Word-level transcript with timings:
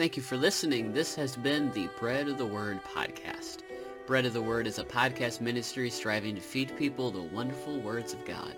Thank 0.00 0.16
you 0.16 0.22
for 0.22 0.38
listening. 0.38 0.94
This 0.94 1.14
has 1.16 1.36
been 1.36 1.70
the 1.72 1.90
Bread 1.98 2.26
of 2.26 2.38
the 2.38 2.46
Word 2.46 2.80
podcast. 2.82 3.58
Bread 4.06 4.24
of 4.24 4.32
the 4.32 4.40
Word 4.40 4.66
is 4.66 4.78
a 4.78 4.84
podcast 4.84 5.42
ministry 5.42 5.90
striving 5.90 6.34
to 6.36 6.40
feed 6.40 6.74
people 6.78 7.10
the 7.10 7.20
wonderful 7.20 7.78
words 7.80 8.14
of 8.14 8.24
God, 8.24 8.54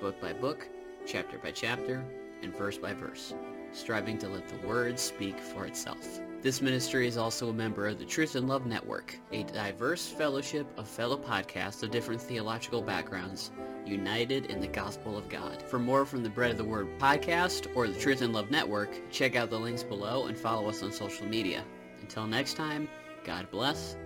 book 0.00 0.20
by 0.20 0.32
book, 0.32 0.68
chapter 1.04 1.36
by 1.38 1.50
chapter, 1.50 2.04
and 2.44 2.56
verse 2.56 2.78
by 2.78 2.94
verse, 2.94 3.34
striving 3.72 4.18
to 4.18 4.28
let 4.28 4.46
the 4.46 4.64
Word 4.68 4.96
speak 5.00 5.40
for 5.40 5.66
itself. 5.66 6.20
This 6.42 6.62
ministry 6.62 7.08
is 7.08 7.16
also 7.16 7.48
a 7.48 7.52
member 7.52 7.88
of 7.88 7.98
the 7.98 8.04
Truth 8.04 8.36
in 8.36 8.46
Love 8.46 8.64
Network, 8.64 9.18
a 9.32 9.42
diverse 9.42 10.06
fellowship 10.06 10.68
of 10.78 10.86
fellow 10.86 11.18
podcasts 11.18 11.82
of 11.82 11.90
different 11.90 12.22
theological 12.22 12.82
backgrounds 12.82 13.50
united 13.86 14.46
in 14.46 14.60
the 14.60 14.66
gospel 14.66 15.16
of 15.16 15.28
God. 15.28 15.62
For 15.62 15.78
more 15.78 16.04
from 16.04 16.22
the 16.22 16.30
Bread 16.30 16.50
of 16.50 16.56
the 16.56 16.64
Word 16.64 16.98
podcast 16.98 17.68
or 17.74 17.86
the 17.86 17.98
Truth 17.98 18.22
in 18.22 18.32
Love 18.32 18.50
Network, 18.50 19.10
check 19.10 19.36
out 19.36 19.50
the 19.50 19.58
links 19.58 19.82
below 19.82 20.26
and 20.26 20.36
follow 20.36 20.68
us 20.68 20.82
on 20.82 20.92
social 20.92 21.26
media. 21.26 21.64
Until 22.00 22.26
next 22.26 22.54
time, 22.54 22.88
God 23.24 23.50
bless. 23.50 23.96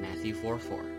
Matthew 0.00 0.34
4 0.34 0.58
4. 0.58 0.93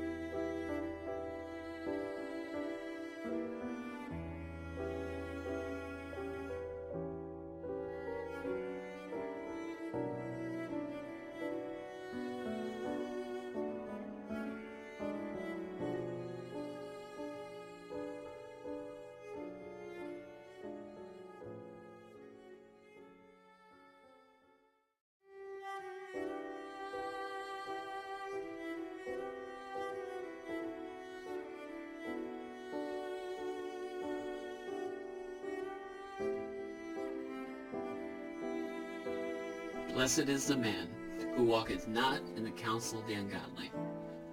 Blessed 39.95 40.27
is 40.27 40.45
the 40.47 40.57
man 40.57 40.89
who 41.37 41.45
walketh 41.45 41.87
not 41.87 42.19
in 42.35 42.43
the 42.43 42.51
counsel 42.51 42.99
of 42.99 43.07
the 43.07 43.13
ungodly, 43.13 43.71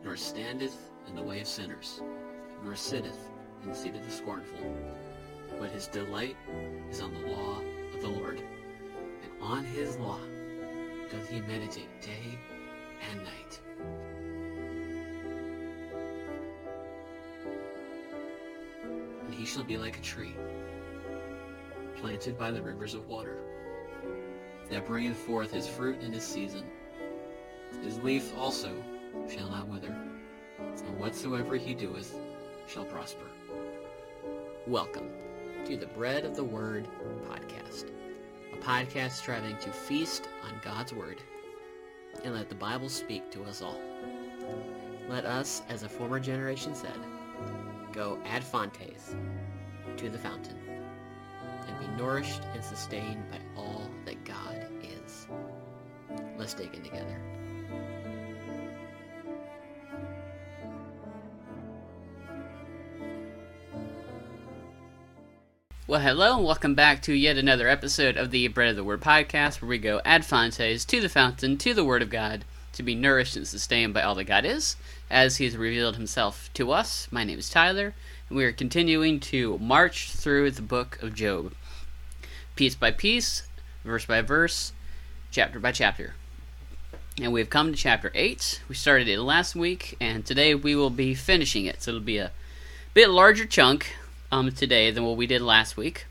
nor 0.03 0.17
standeth 0.17 0.91
in 1.07 1.15
the 1.15 1.23
way 1.23 1.41
of 1.41 1.47
sinners, 1.47 2.03
nor 2.65 2.75
sitteth 2.75 3.31
in 3.63 3.69
the 3.69 3.75
seat 3.77 3.95
of 3.95 4.05
the 4.05 4.11
scornful. 4.11 4.59
But 5.61 5.71
his 5.71 5.87
delight 5.87 6.37
is 6.91 7.01
on 7.01 7.15
the 7.15 7.29
law 7.29 7.61
of 7.95 8.01
the 8.01 8.09
Lord, 8.09 8.39
and 8.41 9.31
on 9.41 9.65
his 9.65 9.97
law 9.99 10.19
doth 11.13 11.29
he 11.31 11.41
meditate 11.43 11.89
day 12.01 12.37
and 13.09 13.21
night. 13.21 13.61
And 19.27 19.33
he 19.33 19.47
shall 19.47 19.63
be 19.63 19.79
like 19.79 19.97
a 19.97 20.03
tree 20.03 20.35
planted 21.99 22.37
by 22.37 22.51
the 22.51 22.61
rivers 22.61 22.95
of 22.95 23.07
water 23.07 23.39
that 24.73 24.87
bringeth 24.87 25.19
forth 25.19 25.53
his 25.53 25.69
fruit 25.69 26.01
in 26.01 26.11
his 26.11 26.25
season. 26.25 26.62
His 27.84 27.98
leaf 27.98 28.33
also 28.39 28.73
shall 29.28 29.51
not 29.51 29.69
wither, 29.69 29.95
and 30.59 30.98
whatsoever 30.98 31.56
he 31.56 31.75
doeth 31.75 32.17
shall 32.67 32.87
prosper. 32.87 33.27
Welcome 34.67 35.11
to 35.67 35.77
the 35.77 35.89
Bread 35.89 36.25
of 36.25 36.34
the 36.34 36.45
Word 36.45 36.89
podcast, 37.28 37.91
a 38.55 38.56
podcast 38.56 39.11
striving 39.12 39.59
to 39.59 39.70
feast 39.70 40.27
on 40.43 40.59
God's 40.65 40.95
Word 40.95 41.19
and 42.25 42.33
let 42.33 42.48
the 42.48 42.55
Bible 42.55 42.89
speak 42.89 43.31
to 43.33 43.45
us 43.45 43.61
all. 43.61 43.78
Let 45.06 45.27
us, 45.27 45.61
as 45.69 45.83
a 45.83 45.89
former 45.89 46.19
generation 46.19 46.75
said, 46.75 46.98
go 47.93 48.19
ad 48.25 48.43
fontes 48.43 49.15
to 49.99 50.09
the 50.09 50.19
fountain 50.19 50.56
and 51.69 51.78
be 51.78 52.03
nourished 52.03 52.43
and 52.54 52.65
sustained 52.65 53.22
by 53.31 53.39
all 53.56 53.89
that 54.04 54.25
God. 54.25 54.62
Together. 56.42 57.20
Well, 65.86 66.00
hello, 66.00 66.38
and 66.38 66.44
welcome 66.44 66.75
back 66.75 67.00
to 67.03 67.12
yet 67.12 67.36
another 67.36 67.69
episode 67.69 68.16
of 68.16 68.32
the 68.32 68.48
Bread 68.48 68.70
of 68.70 68.76
the 68.76 68.82
Word 68.82 69.00
podcast, 69.00 69.62
where 69.62 69.69
we 69.69 69.78
go 69.78 70.00
ad 70.04 70.25
fontes 70.25 70.84
to 70.86 71.00
the 71.00 71.08
fountain, 71.08 71.58
to 71.58 71.75
the 71.75 71.84
Word 71.84 72.03
of 72.03 72.10
God, 72.10 72.44
to 72.72 72.82
be 72.82 72.97
nourished 72.97 73.36
and 73.36 73.47
sustained 73.47 73.94
by 73.94 74.03
all 74.03 74.16
that 74.16 74.24
God 74.24 74.44
is, 74.44 74.74
as 75.09 75.36
He 75.36 75.44
has 75.44 75.56
revealed 75.56 75.94
Himself 75.94 76.50
to 76.54 76.72
us. 76.72 77.06
My 77.12 77.22
name 77.22 77.38
is 77.38 77.50
Tyler, 77.50 77.94
and 78.28 78.36
we 78.36 78.44
are 78.44 78.53
continuing 78.53 79.20
to 79.20 79.59
march 79.59 80.10
through 80.10 80.50
the 80.50 80.62
book 80.62 81.00
of 81.03 81.14
Job, 81.14 81.54
piece 82.56 82.74
by 82.74 82.91
piece, 82.91 83.47
verse 83.84 84.06
by 84.06 84.22
verse, 84.22 84.72
chapter 85.30 85.60
by 85.60 85.70
chapter. 85.70 86.14
And 87.21 87.31
we've 87.31 87.50
come 87.50 87.73
to 87.73 87.78
chapter 87.78 88.11
8. 88.15 88.62
We 88.71 88.75
started 88.75 89.06
it 89.06 89.21
last 89.21 89.55
week, 89.55 89.97
and 90.00 90.25
today 90.25 90.55
we 90.55 90.75
will 90.75 90.89
be 90.89 91.15
finishing 91.15 91.67
it. 91.67 91.83
So 91.83 91.91
it'll 91.91 92.00
be 92.00 92.17
a 92.17 92.33
bit 92.95 93.11
larger 93.11 93.45
chunk 93.45 93.95
um, 94.31 94.50
today 94.50 94.91
than 94.91 95.05
what 95.05 95.19
we 95.19 95.27
did 95.27 95.43
last 95.43 95.77
week. 95.77 96.06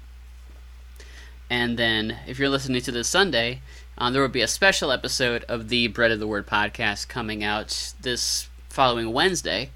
And 1.50 1.76
then, 1.76 2.20
if 2.28 2.38
you're 2.38 2.50
listening 2.50 2.82
to 2.84 2.92
this 2.92 3.08
Sunday, 3.08 3.62
um, 3.98 4.14
there 4.14 4.22
will 4.22 4.30
be 4.30 4.44
a 4.44 4.48
special 4.48 4.92
episode 4.92 5.44
of 5.46 5.70
the 5.70 5.88
Bread 5.88 6.12
of 6.12 6.20
the 6.20 6.28
Word 6.28 6.46
podcast 6.46 7.08
coming 7.08 7.44
out 7.44 7.94
this 8.00 8.48
following 8.70 9.12
Wednesday. 9.12 9.72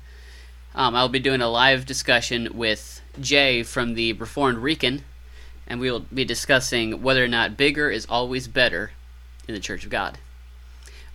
Um, 0.76 0.96
I'll 0.96 1.10
be 1.10 1.20
doing 1.20 1.42
a 1.42 1.50
live 1.50 1.88
discussion 1.88 2.50
with 2.54 3.02
Jay 3.20 3.64
from 3.64 3.96
the 3.96 4.14
Reformed 4.14 4.60
Recon, 4.60 5.04
and 5.66 5.80
we 5.80 5.90
will 5.90 6.02
be 6.02 6.24
discussing 6.24 7.02
whether 7.02 7.26
or 7.26 7.28
not 7.28 7.58
bigger 7.58 7.90
is 7.90 8.06
always 8.06 8.48
better 8.48 8.92
in 9.48 9.56
the 9.56 9.60
Church 9.60 9.86
of 9.86 9.90
God. 9.90 10.20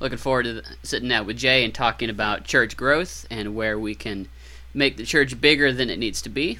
Looking 0.00 0.18
forward 0.18 0.44
to 0.44 0.62
sitting 0.82 1.10
down 1.10 1.26
with 1.26 1.36
Jay 1.36 1.62
and 1.62 1.74
talking 1.74 2.08
about 2.08 2.44
church 2.44 2.76
growth 2.76 3.26
and 3.30 3.54
where 3.54 3.78
we 3.78 3.94
can 3.94 4.28
make 4.72 4.96
the 4.96 5.04
church 5.04 5.38
bigger 5.40 5.72
than 5.72 5.90
it 5.90 5.98
needs 5.98 6.22
to 6.22 6.30
be, 6.30 6.58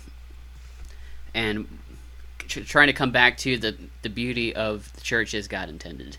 and 1.34 1.66
trying 2.48 2.88
to 2.88 2.92
come 2.92 3.12
back 3.12 3.38
to 3.38 3.56
the, 3.56 3.76
the 4.02 4.10
beauty 4.10 4.54
of 4.54 4.92
the 4.94 5.00
church 5.00 5.32
as 5.34 5.48
God 5.48 5.68
intended. 5.68 6.18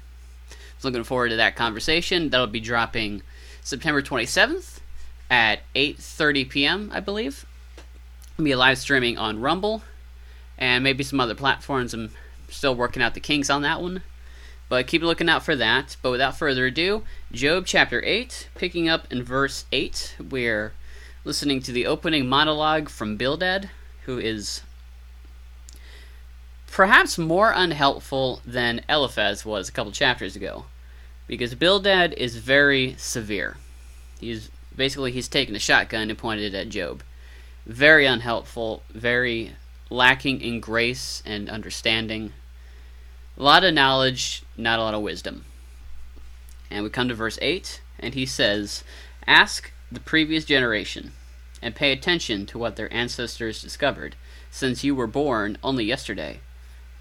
So 0.79 0.87
looking 0.87 1.03
forward 1.03 1.29
to 1.29 1.35
that 1.35 1.55
conversation. 1.55 2.29
That'll 2.29 2.47
be 2.47 2.59
dropping 2.59 3.21
September 3.61 4.01
27th 4.01 4.79
at 5.29 5.59
8:30 5.75 6.49
p.m. 6.49 6.91
I 6.91 7.01
believe. 7.01 7.45
It'll 8.33 8.45
be 8.45 8.55
live 8.55 8.79
streaming 8.79 9.19
on 9.19 9.39
Rumble 9.39 9.83
and 10.57 10.83
maybe 10.83 11.03
some 11.03 11.19
other 11.19 11.35
platforms. 11.35 11.93
I'm 11.93 12.11
still 12.49 12.73
working 12.73 13.03
out 13.03 13.13
the 13.13 13.19
kinks 13.19 13.49
on 13.49 13.61
that 13.61 13.79
one. 13.79 14.01
But 14.71 14.87
keep 14.87 15.01
looking 15.01 15.27
out 15.27 15.43
for 15.43 15.53
that. 15.57 15.97
But 16.01 16.11
without 16.11 16.37
further 16.37 16.67
ado, 16.67 17.03
Job 17.29 17.65
chapter 17.65 18.01
8, 18.05 18.47
picking 18.55 18.87
up 18.87 19.05
in 19.11 19.21
verse 19.21 19.65
8, 19.73 20.15
we're 20.29 20.71
listening 21.25 21.61
to 21.63 21.73
the 21.73 21.85
opening 21.85 22.29
monologue 22.29 22.87
from 22.87 23.17
Bildad, 23.17 23.69
who 24.05 24.17
is 24.17 24.61
perhaps 26.71 27.17
more 27.17 27.51
unhelpful 27.53 28.39
than 28.45 28.85
Eliphaz 28.87 29.43
was 29.43 29.67
a 29.67 29.73
couple 29.73 29.91
chapters 29.91 30.37
ago. 30.37 30.63
Because 31.27 31.53
Bildad 31.53 32.13
is 32.13 32.37
very 32.37 32.95
severe. 32.97 33.57
He's 34.21 34.49
basically 34.73 35.11
he's 35.11 35.27
taken 35.27 35.53
a 35.53 35.59
shotgun 35.59 36.09
and 36.09 36.17
pointed 36.17 36.53
it 36.53 36.57
at 36.57 36.69
Job. 36.69 37.03
Very 37.65 38.05
unhelpful, 38.05 38.83
very 38.89 39.51
lacking 39.89 40.39
in 40.39 40.61
grace 40.61 41.21
and 41.25 41.49
understanding. 41.49 42.31
A 43.37 43.43
lot 43.43 43.63
of 43.63 43.73
knowledge, 43.73 44.43
not 44.57 44.77
a 44.77 44.81
lot 44.81 44.93
of 44.93 45.01
wisdom. 45.01 45.45
And 46.69 46.83
we 46.83 46.89
come 46.89 47.07
to 47.07 47.15
verse 47.15 47.39
8, 47.41 47.81
and 47.99 48.13
he 48.13 48.25
says, 48.25 48.83
Ask 49.25 49.71
the 49.91 50.01
previous 50.01 50.45
generation, 50.45 51.13
and 51.61 51.73
pay 51.73 51.91
attention 51.91 52.45
to 52.47 52.57
what 52.57 52.75
their 52.75 52.93
ancestors 52.93 53.61
discovered, 53.61 54.15
since 54.49 54.83
you 54.83 54.93
were 54.93 55.07
born 55.07 55.57
only 55.63 55.85
yesterday, 55.85 56.41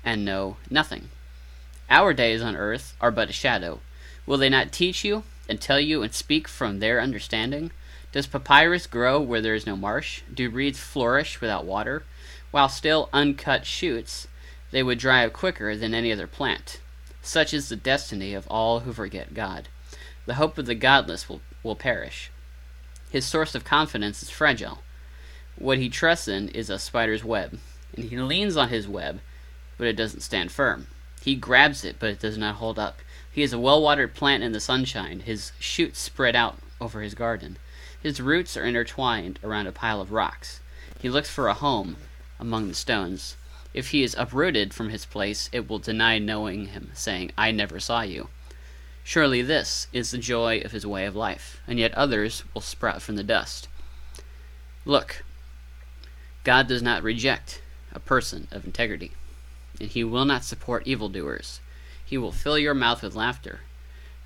and 0.04 0.24
know 0.24 0.56
nothing. 0.70 1.10
Our 1.88 2.14
days 2.14 2.42
on 2.42 2.54
earth 2.54 2.94
are 3.00 3.10
but 3.10 3.30
a 3.30 3.32
shadow. 3.32 3.80
Will 4.24 4.38
they 4.38 4.48
not 4.48 4.72
teach 4.72 5.04
you, 5.04 5.24
and 5.48 5.60
tell 5.60 5.80
you, 5.80 6.02
and 6.02 6.14
speak 6.14 6.46
from 6.46 6.78
their 6.78 7.00
understanding? 7.00 7.72
Does 8.12 8.28
papyrus 8.28 8.86
grow 8.86 9.20
where 9.20 9.40
there 9.40 9.54
is 9.54 9.66
no 9.66 9.76
marsh? 9.76 10.22
Do 10.32 10.48
reeds 10.48 10.78
flourish 10.78 11.40
without 11.40 11.64
water? 11.64 12.04
While 12.52 12.68
still 12.68 13.08
uncut 13.12 13.66
shoots, 13.66 14.28
they 14.70 14.82
would 14.82 14.98
dry 14.98 15.24
up 15.24 15.32
quicker 15.32 15.76
than 15.76 15.94
any 15.94 16.12
other 16.12 16.26
plant. 16.26 16.80
Such 17.22 17.52
is 17.52 17.68
the 17.68 17.76
destiny 17.76 18.34
of 18.34 18.46
all 18.48 18.80
who 18.80 18.92
forget 18.92 19.34
God. 19.34 19.68
The 20.26 20.34
hope 20.34 20.58
of 20.58 20.66
the 20.66 20.74
godless 20.74 21.28
will, 21.28 21.40
will 21.62 21.76
perish. 21.76 22.30
His 23.10 23.26
source 23.26 23.54
of 23.54 23.64
confidence 23.64 24.22
is 24.22 24.30
fragile. 24.30 24.82
What 25.56 25.78
he 25.78 25.88
trusts 25.88 26.28
in 26.28 26.48
is 26.50 26.70
a 26.70 26.78
spider's 26.78 27.24
web, 27.24 27.58
and 27.96 28.04
he 28.04 28.16
leans 28.16 28.56
on 28.56 28.68
his 28.68 28.86
web, 28.86 29.20
but 29.76 29.88
it 29.88 29.96
doesn't 29.96 30.20
stand 30.20 30.52
firm. 30.52 30.86
He 31.22 31.34
grabs 31.34 31.84
it, 31.84 31.96
but 31.98 32.10
it 32.10 32.20
does 32.20 32.38
not 32.38 32.56
hold 32.56 32.78
up. 32.78 33.00
He 33.30 33.42
is 33.42 33.52
a 33.52 33.58
well 33.58 33.82
watered 33.82 34.14
plant 34.14 34.42
in 34.42 34.52
the 34.52 34.60
sunshine, 34.60 35.20
his 35.20 35.52
shoots 35.58 35.98
spread 35.98 36.34
out 36.34 36.58
over 36.80 37.02
his 37.02 37.14
garden. 37.14 37.58
His 38.02 38.20
roots 38.20 38.56
are 38.56 38.64
intertwined 38.64 39.38
around 39.44 39.66
a 39.66 39.72
pile 39.72 40.00
of 40.00 40.12
rocks. 40.12 40.60
He 40.98 41.10
looks 41.10 41.28
for 41.28 41.48
a 41.48 41.54
home 41.54 41.96
among 42.38 42.68
the 42.68 42.74
stones. 42.74 43.36
If 43.72 43.90
he 43.90 44.02
is 44.02 44.16
uprooted 44.18 44.74
from 44.74 44.90
his 44.90 45.06
place, 45.06 45.48
it 45.52 45.68
will 45.68 45.78
deny 45.78 46.18
knowing 46.18 46.66
him, 46.66 46.90
saying, 46.94 47.30
I 47.38 47.52
never 47.52 47.78
saw 47.78 48.02
you. 48.02 48.28
Surely 49.04 49.42
this 49.42 49.86
is 49.92 50.10
the 50.10 50.18
joy 50.18 50.60
of 50.60 50.72
his 50.72 50.86
way 50.86 51.06
of 51.06 51.16
life, 51.16 51.60
and 51.66 51.78
yet 51.78 51.94
others 51.94 52.42
will 52.52 52.60
sprout 52.60 53.00
from 53.00 53.16
the 53.16 53.22
dust. 53.22 53.68
Look, 54.84 55.24
God 56.42 56.66
does 56.66 56.82
not 56.82 57.02
reject 57.02 57.62
a 57.92 58.00
person 58.00 58.48
of 58.50 58.64
integrity, 58.64 59.12
and 59.80 59.88
he 59.88 60.04
will 60.04 60.24
not 60.24 60.44
support 60.44 60.86
evildoers. 60.86 61.60
He 62.04 62.18
will 62.18 62.32
fill 62.32 62.58
your 62.58 62.74
mouth 62.74 63.02
with 63.02 63.14
laughter, 63.14 63.60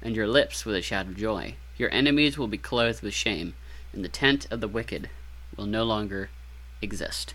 and 0.00 0.16
your 0.16 0.28
lips 0.28 0.64
with 0.64 0.74
a 0.74 0.82
shout 0.82 1.06
of 1.06 1.16
joy. 1.16 1.56
Your 1.76 1.90
enemies 1.90 2.38
will 2.38 2.48
be 2.48 2.58
clothed 2.58 3.02
with 3.02 3.14
shame, 3.14 3.54
and 3.92 4.04
the 4.04 4.08
tent 4.08 4.46
of 4.50 4.60
the 4.60 4.68
wicked 4.68 5.10
will 5.56 5.66
no 5.66 5.84
longer 5.84 6.30
exist. 6.80 7.34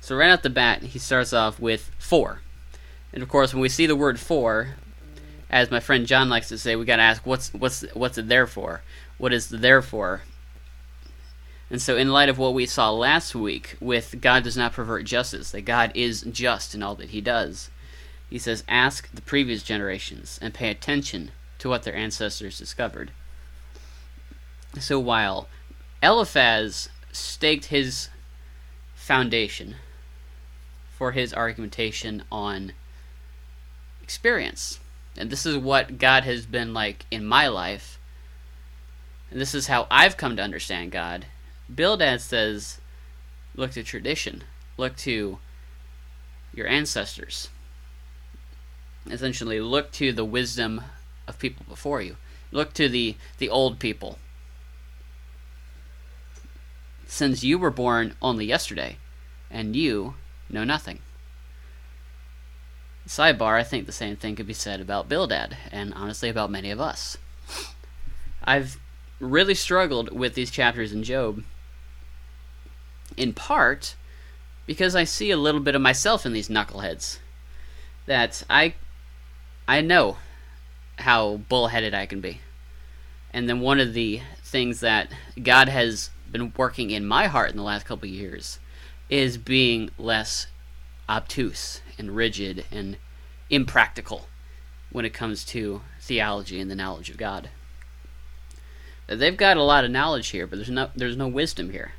So 0.00 0.16
right 0.16 0.30
off 0.30 0.40
the 0.40 0.48
bat, 0.48 0.82
he 0.82 0.98
starts 0.98 1.34
off 1.34 1.60
with 1.60 1.90
for. 1.98 2.40
And 3.12 3.22
of 3.22 3.28
course, 3.28 3.52
when 3.52 3.60
we 3.60 3.68
see 3.68 3.84
the 3.84 3.94
word 3.94 4.18
for, 4.18 4.76
as 5.50 5.70
my 5.70 5.80
friend 5.80 6.06
John 6.06 6.30
likes 6.30 6.48
to 6.48 6.56
say, 6.56 6.76
we 6.76 6.86
got 6.86 6.96
to 6.96 7.02
ask 7.02 7.26
what's 7.26 7.52
what's 7.52 7.82
what's 7.92 8.16
it 8.16 8.28
there 8.28 8.46
for? 8.46 8.80
What 9.18 9.34
is 9.34 9.48
the 9.48 9.58
there 9.58 9.82
for? 9.82 10.22
And 11.70 11.82
so, 11.82 11.96
in 11.96 12.10
light 12.10 12.30
of 12.30 12.38
what 12.38 12.54
we 12.54 12.64
saw 12.64 12.90
last 12.90 13.34
week 13.34 13.76
with 13.80 14.20
God 14.22 14.44
does 14.44 14.56
not 14.56 14.72
pervert 14.72 15.04
justice, 15.04 15.50
that 15.50 15.62
God 15.62 15.92
is 15.94 16.22
just 16.22 16.74
in 16.74 16.82
all 16.82 16.94
that 16.94 17.10
He 17.10 17.20
does, 17.20 17.68
He 18.30 18.38
says, 18.38 18.64
ask 18.66 19.10
the 19.12 19.20
previous 19.20 19.62
generations 19.62 20.38
and 20.40 20.54
pay 20.54 20.70
attention 20.70 21.32
to 21.58 21.68
what 21.68 21.82
their 21.82 21.94
ancestors 21.94 22.56
discovered. 22.56 23.10
So, 24.80 24.98
while 24.98 25.48
Eliphaz 26.02 26.88
staked 27.12 27.66
his 27.66 28.08
foundation 29.08 29.74
for 30.96 31.12
his 31.12 31.32
argumentation 31.32 32.22
on 32.30 32.72
experience, 34.02 34.78
and 35.16 35.30
this 35.30 35.44
is 35.46 35.56
what 35.56 35.98
God 35.98 36.24
has 36.24 36.46
been 36.46 36.74
like 36.74 37.06
in 37.10 37.24
my 37.24 37.48
life, 37.48 37.98
and 39.30 39.40
this 39.40 39.54
is 39.54 39.66
how 39.66 39.86
I've 39.90 40.16
come 40.16 40.36
to 40.36 40.42
understand 40.42 40.92
God 40.92 41.26
Bildad 41.72 42.20
says, 42.22 42.80
look 43.54 43.72
to 43.72 43.82
tradition, 43.82 44.44
look 44.78 44.96
to 44.98 45.38
your 46.54 46.66
ancestors. 46.66 47.50
Essentially, 49.10 49.60
look 49.60 49.92
to 49.92 50.12
the 50.12 50.24
wisdom 50.24 50.82
of 51.26 51.38
people 51.38 51.66
before 51.68 52.00
you. 52.00 52.16
Look 52.50 52.72
to 52.74 52.88
the, 52.88 53.16
the 53.36 53.50
old 53.50 53.78
people. 53.78 54.18
Since 57.08 57.42
you 57.42 57.58
were 57.58 57.70
born 57.70 58.14
only 58.22 58.44
yesterday, 58.44 58.98
and 59.50 59.74
you 59.74 60.14
know 60.48 60.62
nothing. 60.62 61.00
Sidebar, 63.06 63.58
I 63.58 63.64
think 63.64 63.86
the 63.86 63.92
same 63.92 64.14
thing 64.14 64.36
could 64.36 64.46
be 64.46 64.52
said 64.52 64.80
about 64.80 65.08
Bildad, 65.08 65.56
and 65.72 65.94
honestly 65.94 66.28
about 66.28 66.50
many 66.50 66.70
of 66.70 66.80
us. 66.80 67.16
I've 68.44 68.78
really 69.18 69.54
struggled 69.54 70.12
with 70.12 70.34
these 70.34 70.50
chapters 70.50 70.92
in 70.92 71.02
Job 71.02 71.42
in 73.16 73.32
part 73.32 73.96
because 74.66 74.94
I 74.94 75.04
see 75.04 75.30
a 75.30 75.36
little 75.36 75.62
bit 75.62 75.74
of 75.74 75.80
myself 75.80 76.26
in 76.26 76.34
these 76.34 76.48
knuckleheads. 76.48 77.18
That 78.04 78.42
I 78.50 78.74
I 79.66 79.80
know 79.80 80.18
how 80.98 81.38
bullheaded 81.48 81.94
I 81.94 82.06
can 82.06 82.20
be. 82.20 82.42
And 83.32 83.48
then 83.48 83.60
one 83.60 83.80
of 83.80 83.94
the 83.94 84.20
things 84.42 84.80
that 84.80 85.10
God 85.42 85.68
has 85.68 86.10
been 86.30 86.52
working 86.56 86.90
in 86.90 87.06
my 87.06 87.26
heart 87.26 87.50
in 87.50 87.56
the 87.56 87.62
last 87.62 87.86
couple 87.86 88.08
years 88.08 88.58
is 89.08 89.38
being 89.38 89.90
less 89.98 90.46
obtuse 91.08 91.80
and 91.98 92.14
rigid 92.14 92.64
and 92.70 92.96
impractical 93.50 94.26
when 94.90 95.04
it 95.04 95.14
comes 95.14 95.44
to 95.44 95.80
theology 96.00 96.60
and 96.60 96.70
the 96.70 96.74
knowledge 96.74 97.10
of 97.10 97.16
God. 97.16 97.50
They've 99.06 99.36
got 99.36 99.56
a 99.56 99.62
lot 99.62 99.84
of 99.84 99.90
knowledge 99.90 100.28
here, 100.28 100.46
but 100.46 100.56
there's 100.56 100.70
no 100.70 100.90
there's 100.94 101.16
no 101.16 101.28
wisdom 101.28 101.70
here 101.70 101.92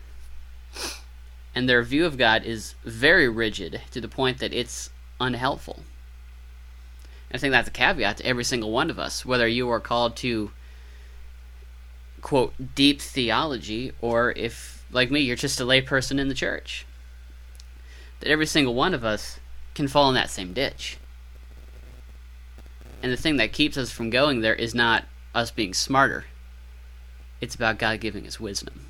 and 1.55 1.67
their 1.67 1.83
view 1.83 2.05
of 2.05 2.17
God 2.17 2.43
is 2.45 2.75
very 2.83 3.27
rigid 3.27 3.81
to 3.91 4.01
the 4.01 4.07
point 4.07 4.39
that 4.39 4.53
it's 4.53 4.89
unhelpful. 5.19 5.83
I 7.31 7.37
think 7.37 7.51
that's 7.51 7.67
a 7.67 7.71
caveat 7.71 8.17
to 8.17 8.25
every 8.25 8.43
single 8.43 8.71
one 8.71 8.89
of 8.89 8.99
us, 8.99 9.25
whether 9.25 9.47
you 9.47 9.69
are 9.69 9.79
called 9.79 10.15
to 10.17 10.51
quote 12.21 12.53
deep 12.75 13.01
theology 13.01 13.91
or 14.01 14.31
if 14.35 14.85
like 14.91 15.11
me 15.11 15.21
you're 15.21 15.35
just 15.35 15.59
a 15.59 15.65
layperson 15.65 16.19
in 16.19 16.27
the 16.27 16.33
church. 16.33 16.85
That 18.19 18.29
every 18.29 18.45
single 18.45 18.73
one 18.73 18.93
of 18.93 19.05
us 19.05 19.39
can 19.75 19.87
fall 19.87 20.09
in 20.09 20.15
that 20.15 20.29
same 20.29 20.53
ditch. 20.53 20.97
And 23.01 23.11
the 23.11 23.17
thing 23.17 23.37
that 23.37 23.53
keeps 23.53 23.77
us 23.77 23.91
from 23.91 24.09
going 24.09 24.41
there 24.41 24.55
is 24.55 24.75
not 24.75 25.05
us 25.33 25.51
being 25.51 25.73
smarter. 25.73 26.25
It's 27.39 27.55
about 27.55 27.77
God 27.77 28.01
giving 28.01 28.27
us 28.27 28.39
wisdom. 28.39 28.87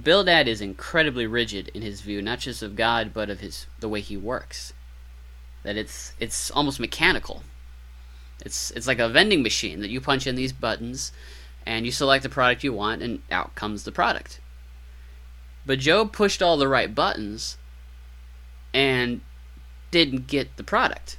Bildad 0.00 0.46
is 0.46 0.60
incredibly 0.60 1.26
rigid 1.26 1.68
in 1.74 1.82
his 1.82 2.00
view, 2.00 2.22
not 2.22 2.38
just 2.38 2.62
of 2.62 2.76
God, 2.76 3.12
but 3.12 3.28
of 3.28 3.40
his 3.40 3.66
the 3.80 3.88
way 3.88 4.00
he 4.00 4.16
works. 4.16 4.72
That 5.64 5.76
it's 5.76 6.12
it's 6.20 6.50
almost 6.52 6.78
mechanical. 6.78 7.42
It's 8.44 8.70
it's 8.72 8.86
like 8.86 8.98
a 8.98 9.08
vending 9.08 9.42
machine 9.42 9.80
that 9.80 9.90
you 9.90 10.00
punch 10.00 10.26
in 10.26 10.34
these 10.34 10.52
buttons, 10.52 11.12
and 11.66 11.84
you 11.84 11.92
select 11.92 12.22
the 12.22 12.28
product 12.28 12.64
you 12.64 12.72
want, 12.72 13.02
and 13.02 13.22
out 13.30 13.54
comes 13.54 13.84
the 13.84 13.92
product. 13.92 14.40
But 15.66 15.78
Job 15.78 16.12
pushed 16.12 16.42
all 16.42 16.56
the 16.56 16.68
right 16.68 16.94
buttons, 16.94 17.58
and 18.72 19.20
didn't 19.90 20.26
get 20.26 20.56
the 20.56 20.64
product. 20.64 21.16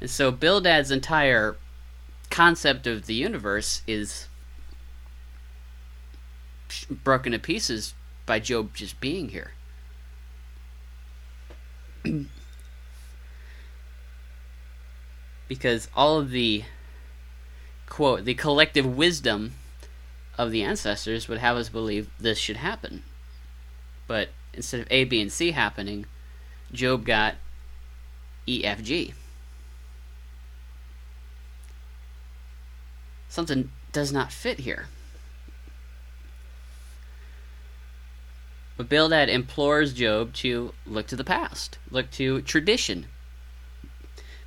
And 0.00 0.10
so 0.10 0.30
Bildad's 0.30 0.90
entire 0.90 1.56
concept 2.30 2.86
of 2.86 3.06
the 3.06 3.14
universe 3.14 3.82
is 3.86 4.28
broken 6.90 7.32
to 7.32 7.38
pieces 7.38 7.94
by 8.26 8.40
Job 8.40 8.74
just 8.74 9.00
being 9.00 9.28
here. 9.30 9.52
because 15.48 15.88
all 15.94 16.18
of 16.18 16.30
the 16.30 16.64
quote 17.86 18.24
the 18.24 18.34
collective 18.34 18.86
wisdom 18.86 19.52
of 20.36 20.50
the 20.50 20.62
ancestors 20.62 21.28
would 21.28 21.38
have 21.38 21.56
us 21.56 21.68
believe 21.68 22.10
this 22.18 22.38
should 22.38 22.56
happen. 22.56 23.04
But 24.06 24.30
instead 24.52 24.80
of 24.80 24.88
A, 24.90 25.04
B, 25.04 25.20
and 25.20 25.32
C 25.32 25.52
happening, 25.52 26.06
Job 26.72 27.04
got 27.04 27.36
E, 28.46 28.64
F, 28.64 28.82
G. 28.82 29.14
Something 33.28 33.70
does 33.92 34.12
not 34.12 34.32
fit 34.32 34.60
here. 34.60 34.86
But 38.76 38.88
Bildad 38.88 39.28
implores 39.28 39.92
Job 39.92 40.32
to 40.34 40.74
look 40.84 41.06
to 41.06 41.16
the 41.16 41.24
past, 41.24 41.78
look 41.90 42.10
to 42.12 42.42
tradition, 42.42 43.06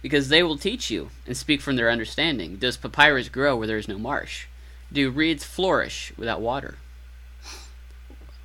because 0.01 0.29
they 0.29 0.43
will 0.43 0.57
teach 0.57 0.89
you 0.89 1.09
and 1.25 1.35
speak 1.35 1.61
from 1.61 1.75
their 1.75 1.89
understanding. 1.89 2.57
Does 2.57 2.77
papyrus 2.77 3.29
grow 3.29 3.55
where 3.55 3.67
there 3.67 3.77
is 3.77 3.87
no 3.87 3.97
marsh? 3.97 4.45
Do 4.91 5.09
reeds 5.09 5.43
flourish 5.43 6.13
without 6.17 6.41
water? 6.41 6.77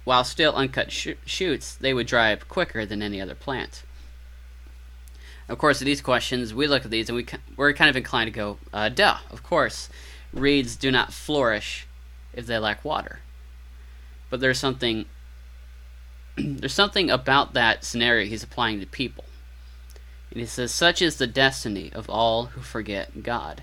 While 0.04 0.24
still 0.24 0.54
uncut 0.54 0.90
sh- 0.90 1.10
shoots, 1.24 1.74
they 1.74 1.94
would 1.94 2.06
dry 2.06 2.32
up 2.32 2.48
quicker 2.48 2.84
than 2.84 3.02
any 3.02 3.20
other 3.20 3.34
plant. 3.34 3.84
Of 5.48 5.58
course, 5.58 5.78
these 5.78 6.00
questions, 6.00 6.54
we 6.54 6.66
look 6.66 6.84
at 6.84 6.90
these 6.90 7.08
and 7.08 7.16
we, 7.16 7.26
we're 7.56 7.72
kind 7.72 7.90
of 7.90 7.96
inclined 7.96 8.28
to 8.28 8.36
go, 8.36 8.58
uh, 8.72 8.88
duh, 8.88 9.18
of 9.30 9.42
course. 9.42 9.88
Reeds 10.32 10.76
do 10.76 10.90
not 10.90 11.12
flourish 11.12 11.86
if 12.32 12.46
they 12.46 12.58
lack 12.58 12.84
water. 12.84 13.20
But 14.30 14.40
there's 14.40 14.58
something 14.58 15.04
there's 16.36 16.72
something 16.72 17.10
about 17.10 17.54
that 17.54 17.84
scenario 17.84 18.26
he's 18.26 18.42
applying 18.42 18.80
to 18.80 18.86
people. 18.86 19.24
He 20.34 20.46
says, 20.46 20.72
Such 20.72 21.02
is 21.02 21.16
the 21.16 21.26
destiny 21.26 21.92
of 21.92 22.08
all 22.08 22.46
who 22.46 22.62
forget 22.62 23.22
God. 23.22 23.62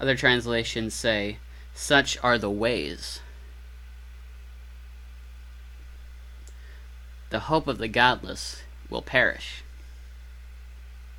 Other 0.00 0.14
translations 0.14 0.94
say, 0.94 1.38
Such 1.74 2.16
are 2.22 2.38
the 2.38 2.50
ways. 2.50 3.20
The 7.30 7.40
hope 7.40 7.66
of 7.66 7.78
the 7.78 7.88
godless 7.88 8.62
will 8.88 9.02
perish. 9.02 9.64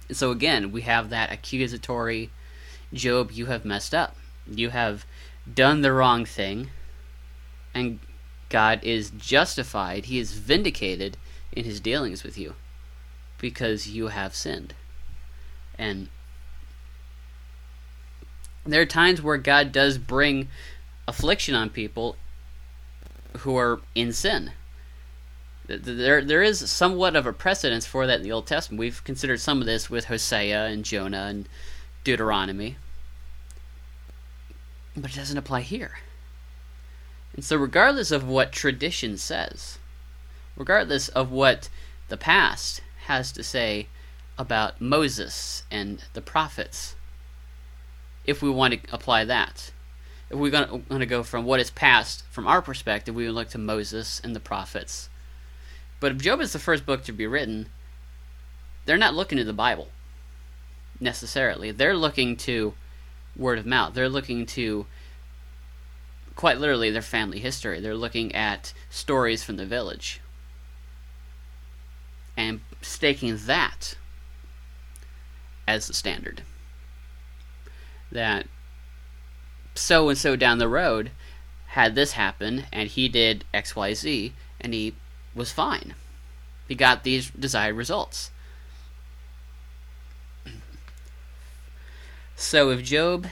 And 0.07 0.15
so 0.15 0.31
again, 0.31 0.71
we 0.71 0.81
have 0.81 1.09
that 1.09 1.31
accusatory 1.31 2.29
Job, 2.93 3.31
you 3.33 3.47
have 3.47 3.65
messed 3.65 3.93
up. 3.93 4.15
You 4.49 4.69
have 4.69 5.05
done 5.51 5.81
the 5.81 5.91
wrong 5.91 6.23
thing. 6.23 6.69
and 7.73 7.99
God 8.47 8.79
is 8.81 9.09
justified, 9.09 10.05
he 10.05 10.19
is 10.19 10.31
vindicated 10.31 11.17
in 11.51 11.65
his 11.65 11.81
dealings 11.81 12.23
with 12.23 12.37
you 12.37 12.55
because 13.39 13.87
you 13.87 14.07
have 14.07 14.35
sinned. 14.35 14.73
And 15.77 16.09
there 18.65 18.81
are 18.81 18.85
times 18.85 19.21
where 19.21 19.37
God 19.37 19.71
does 19.71 19.97
bring 19.97 20.49
affliction 21.07 21.55
on 21.55 21.69
people 21.69 22.15
who 23.39 23.55
are 23.55 23.79
in 23.95 24.11
sin. 24.11 24.51
There, 25.67 26.23
there 26.23 26.43
is 26.43 26.71
somewhat 26.71 27.15
of 27.15 27.25
a 27.25 27.33
precedence 27.33 27.85
for 27.85 28.07
that 28.07 28.17
in 28.17 28.23
the 28.23 28.31
Old 28.31 28.47
Testament. 28.47 28.79
We've 28.79 29.03
considered 29.03 29.39
some 29.39 29.59
of 29.59 29.65
this 29.65 29.89
with 29.89 30.05
Hosea 30.05 30.65
and 30.65 30.85
Jonah 30.85 31.25
and 31.29 31.49
Deuteronomy, 32.03 32.77
but 34.95 35.11
it 35.11 35.15
doesn't 35.15 35.37
apply 35.37 35.61
here. 35.61 35.99
And 37.35 37.43
so, 37.43 37.57
regardless 37.57 38.11
of 38.11 38.25
what 38.25 38.53
tradition 38.53 39.17
says, 39.17 39.77
regardless 40.55 41.09
of 41.09 41.31
what 41.31 41.69
the 42.07 42.17
past 42.17 42.81
has 43.07 43.31
to 43.31 43.43
say 43.43 43.87
about 44.37 44.79
Moses 44.79 45.63
and 45.71 46.03
the 46.13 46.21
prophets, 46.21 46.95
if 48.25 48.41
we 48.41 48.49
want 48.49 48.73
to 48.73 48.93
apply 48.93 49.25
that, 49.25 49.71
if 50.29 50.37
we're 50.37 50.51
going 50.51 50.83
to 50.89 51.05
go 51.05 51.23
from 51.23 51.45
what 51.45 51.59
is 51.59 51.71
past 51.71 52.23
from 52.29 52.45
our 52.45 52.61
perspective, 52.61 53.15
we 53.15 53.25
would 53.25 53.35
look 53.35 53.49
to 53.49 53.57
Moses 53.57 54.21
and 54.23 54.35
the 54.35 54.41
prophets. 54.41 55.09
But 55.99 56.11
if 56.11 56.17
Job 56.19 56.41
is 56.41 56.53
the 56.53 56.59
first 56.59 56.85
book 56.85 57.03
to 57.05 57.13
be 57.13 57.25
written, 57.25 57.69
they're 58.85 58.97
not 58.97 59.15
looking 59.15 59.37
to 59.37 59.43
the 59.43 59.53
Bible 59.53 59.87
necessarily. 60.99 61.71
They're 61.71 61.95
looking 61.95 62.35
to 62.37 62.73
word 63.35 63.57
of 63.57 63.65
mouth. 63.65 63.93
They're 63.93 64.09
looking 64.09 64.45
to 64.47 64.85
quite 66.35 66.59
literally 66.59 66.91
their 66.91 67.01
family 67.01 67.39
history. 67.39 67.79
They're 67.79 67.95
looking 67.95 68.35
at 68.35 68.73
stories 68.89 69.43
from 69.43 69.55
the 69.55 69.65
village 69.65 70.19
and 72.37 72.59
staking 72.81 73.37
that 73.45 73.95
as 75.67 75.87
the 75.87 75.93
standard. 75.93 76.43
That 78.11 78.47
so 79.75 80.09
and 80.09 80.17
so 80.17 80.35
down 80.35 80.57
the 80.57 80.67
road 80.67 81.11
had 81.67 81.95
this 81.95 82.13
happen 82.13 82.63
and 82.71 82.89
he 82.89 83.07
did 83.07 83.43
XYZ 83.53 84.31
and 84.59 84.73
he 84.73 84.95
was 85.35 85.51
fine. 85.51 85.93
He 86.67 86.75
got 86.75 87.03
these 87.03 87.29
desired 87.29 87.75
results. 87.75 88.31
So 92.35 92.69
if 92.69 92.83
Job 92.83 93.27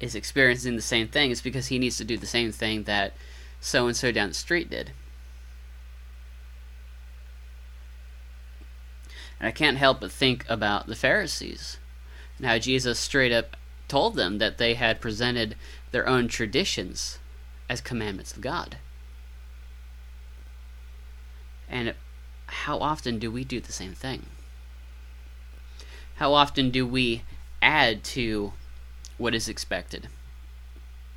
is 0.00 0.14
experiencing 0.14 0.76
the 0.76 0.82
same 0.82 1.08
thing, 1.08 1.30
it's 1.30 1.40
because 1.40 1.68
he 1.68 1.78
needs 1.78 1.96
to 1.98 2.04
do 2.04 2.16
the 2.16 2.26
same 2.26 2.52
thing 2.52 2.84
that 2.84 3.14
so 3.60 3.86
and 3.86 3.96
so 3.96 4.12
down 4.12 4.28
the 4.28 4.34
street 4.34 4.70
did. 4.70 4.92
And 9.40 9.48
I 9.48 9.52
can't 9.52 9.78
help 9.78 10.00
but 10.00 10.12
think 10.12 10.44
about 10.48 10.86
the 10.86 10.96
Pharisees 10.96 11.78
and 12.38 12.46
how 12.46 12.58
Jesus 12.58 12.98
straight 12.98 13.32
up 13.32 13.56
told 13.88 14.16
them 14.16 14.38
that 14.38 14.58
they 14.58 14.74
had 14.74 15.00
presented 15.00 15.56
their 15.90 16.08
own 16.08 16.28
traditions 16.28 17.18
as 17.68 17.80
commandments 17.80 18.32
of 18.32 18.40
God. 18.40 18.78
And 21.68 21.94
how 22.46 22.78
often 22.78 23.18
do 23.18 23.30
we 23.30 23.44
do 23.44 23.60
the 23.60 23.72
same 23.72 23.94
thing? 23.94 24.26
How 26.16 26.32
often 26.32 26.70
do 26.70 26.86
we 26.86 27.22
add 27.60 28.04
to 28.04 28.52
what 29.18 29.34
is 29.34 29.48
expected? 29.48 30.08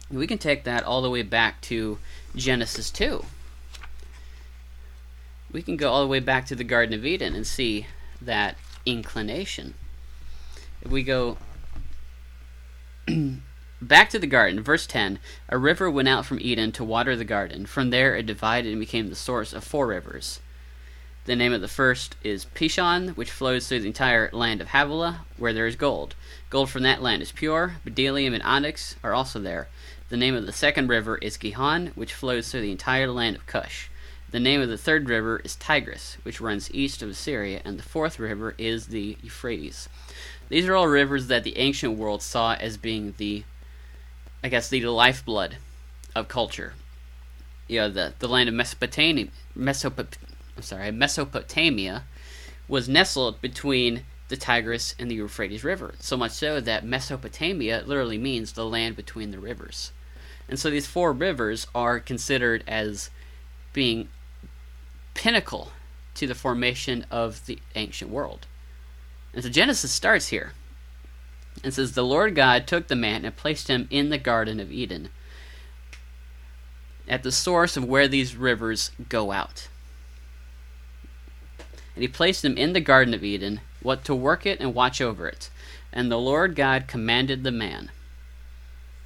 We 0.09 0.25
can 0.25 0.37
take 0.37 0.63
that 0.63 0.83
all 0.83 1.01
the 1.01 1.09
way 1.09 1.21
back 1.21 1.61
to 1.61 1.99
Genesis 2.35 2.89
2. 2.89 3.25
We 5.51 5.61
can 5.61 5.77
go 5.77 5.91
all 5.91 6.01
the 6.01 6.07
way 6.07 6.19
back 6.19 6.45
to 6.47 6.55
the 6.55 6.63
Garden 6.63 6.93
of 6.93 7.05
Eden 7.05 7.35
and 7.35 7.45
see 7.45 7.87
that 8.21 8.57
inclination. 8.85 9.73
If 10.81 10.91
we 10.91 11.03
go 11.03 11.37
back 13.81 14.09
to 14.09 14.19
the 14.19 14.27
garden, 14.27 14.61
verse 14.63 14.87
10 14.87 15.19
A 15.49 15.57
river 15.57 15.89
went 15.89 16.07
out 16.07 16.25
from 16.25 16.39
Eden 16.39 16.71
to 16.73 16.83
water 16.83 17.15
the 17.15 17.25
garden. 17.25 17.65
From 17.65 17.89
there 17.89 18.15
it 18.15 18.25
divided 18.25 18.71
and 18.71 18.79
became 18.79 19.09
the 19.09 19.15
source 19.15 19.53
of 19.53 19.63
four 19.63 19.87
rivers. 19.87 20.39
The 21.25 21.35
name 21.35 21.51
of 21.51 21.59
the 21.59 21.67
first 21.67 22.15
is 22.23 22.45
Pishon, 22.45 23.09
which 23.17 23.31
flows 23.31 23.67
through 23.67 23.81
the 23.81 23.87
entire 23.87 24.29
land 24.31 24.61
of 24.61 24.69
Havilah, 24.69 25.25
where 25.35 25.51
there 25.51 25.67
is 25.67 25.75
gold. 25.75 26.15
Gold 26.49 26.69
from 26.69 26.83
that 26.83 27.01
land 27.01 27.21
is 27.21 27.33
pure. 27.33 27.75
Bdellium 27.85 28.33
and 28.33 28.43
onyx 28.43 28.95
are 29.03 29.13
also 29.13 29.39
there. 29.39 29.67
The 30.07 30.15
name 30.15 30.35
of 30.35 30.45
the 30.45 30.53
second 30.53 30.87
river 30.87 31.17
is 31.17 31.35
Gihon, 31.35 31.87
which 31.95 32.13
flows 32.13 32.49
through 32.49 32.61
the 32.61 32.71
entire 32.71 33.11
land 33.11 33.35
of 33.35 33.45
Cush. 33.45 33.89
The 34.29 34.39
name 34.41 34.59
of 34.59 34.67
the 34.67 34.77
third 34.77 35.07
river 35.07 35.39
is 35.45 35.55
Tigris, 35.55 36.17
which 36.23 36.41
runs 36.41 36.73
east 36.73 37.01
of 37.01 37.09
Assyria, 37.09 37.61
and 37.63 37.79
the 37.79 37.83
fourth 37.83 38.19
river 38.19 38.55
is 38.57 38.87
the 38.87 39.17
Euphrates. 39.21 39.87
These 40.49 40.67
are 40.67 40.75
all 40.75 40.87
rivers 40.87 41.27
that 41.27 41.45
the 41.45 41.57
ancient 41.57 41.97
world 41.97 42.21
saw 42.21 42.53
as 42.55 42.75
being 42.75 43.13
the, 43.17 43.45
I 44.43 44.49
guess, 44.49 44.67
the 44.67 44.81
lifeblood 44.85 45.57
of 46.13 46.27
culture. 46.27 46.73
You 47.69 47.79
know, 47.79 47.89
the, 47.89 48.13
the 48.19 48.27
land 48.27 48.49
of 48.49 48.55
Mesopotamia, 48.55 49.27
Mesopot- 49.57 50.17
I'm 50.57 50.63
sorry, 50.63 50.91
Mesopotamia 50.91 52.03
was 52.67 52.89
nestled 52.89 53.39
between 53.39 54.03
the 54.27 54.35
Tigris 54.35 54.93
and 54.99 55.09
the 55.09 55.15
Euphrates 55.15 55.63
River, 55.63 55.95
so 55.99 56.17
much 56.17 56.31
so 56.31 56.59
that 56.59 56.85
Mesopotamia 56.85 57.83
literally 57.85 58.17
means 58.17 58.51
the 58.51 58.65
land 58.65 58.97
between 58.97 59.31
the 59.31 59.39
rivers. 59.39 59.93
And 60.49 60.59
so 60.59 60.69
these 60.69 60.87
four 60.87 61.13
rivers 61.13 61.67
are 61.73 62.01
considered 62.01 62.65
as 62.67 63.09
being 63.71 64.09
pinnacle 65.17 65.71
to 66.13 66.27
the 66.27 66.35
formation 66.35 67.05
of 67.11 67.45
the 67.47 67.59
ancient 67.75 68.09
world. 68.09 68.45
And 69.33 69.43
so 69.43 69.49
Genesis 69.49 69.91
starts 69.91 70.29
here. 70.29 70.53
And 71.63 71.73
says, 71.73 71.93
The 71.93 72.05
Lord 72.05 72.35
God 72.35 72.67
took 72.67 72.87
the 72.87 72.95
man 72.95 73.25
and 73.25 73.35
placed 73.35 73.67
him 73.67 73.87
in 73.89 74.09
the 74.09 74.19
Garden 74.19 74.59
of 74.59 74.71
Eden, 74.71 75.09
at 77.07 77.23
the 77.23 77.31
source 77.31 77.75
of 77.75 77.83
where 77.83 78.07
these 78.07 78.35
rivers 78.35 78.91
go 79.09 79.31
out. 79.31 79.67
And 81.95 82.03
he 82.03 82.07
placed 82.07 82.45
him 82.45 82.55
in 82.57 82.73
the 82.73 82.79
Garden 82.79 83.15
of 83.15 83.23
Eden, 83.23 83.61
what 83.81 84.05
to 84.05 84.13
work 84.13 84.45
it 84.45 84.59
and 84.59 84.75
watch 84.75 85.01
over 85.01 85.27
it. 85.27 85.49
And 85.91 86.11
the 86.11 86.19
Lord 86.19 86.55
God 86.55 86.87
commanded 86.87 87.43
the 87.43 87.51
man. 87.51 87.89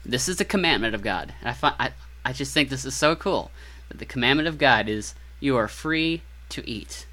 This 0.04 0.28
is 0.28 0.38
the 0.38 0.46
commandment 0.46 0.94
of 0.94 1.04
God. 1.04 1.34
And 1.40 1.50
I, 1.50 1.54
find, 1.54 1.76
I, 1.80 1.92
I 2.26 2.34
just 2.34 2.54
think 2.54 2.68
this 2.68 2.84
is 2.84 2.96
so 2.96 3.16
cool 3.16 3.50
that 3.88 4.00
the 4.00 4.06
commandment 4.06 4.50
of 4.50 4.58
God 4.58 4.90
is 4.90 5.14
you 5.42 5.58
are 5.58 5.68
free 5.68 6.22
to 6.50 6.68
eat 6.70 7.08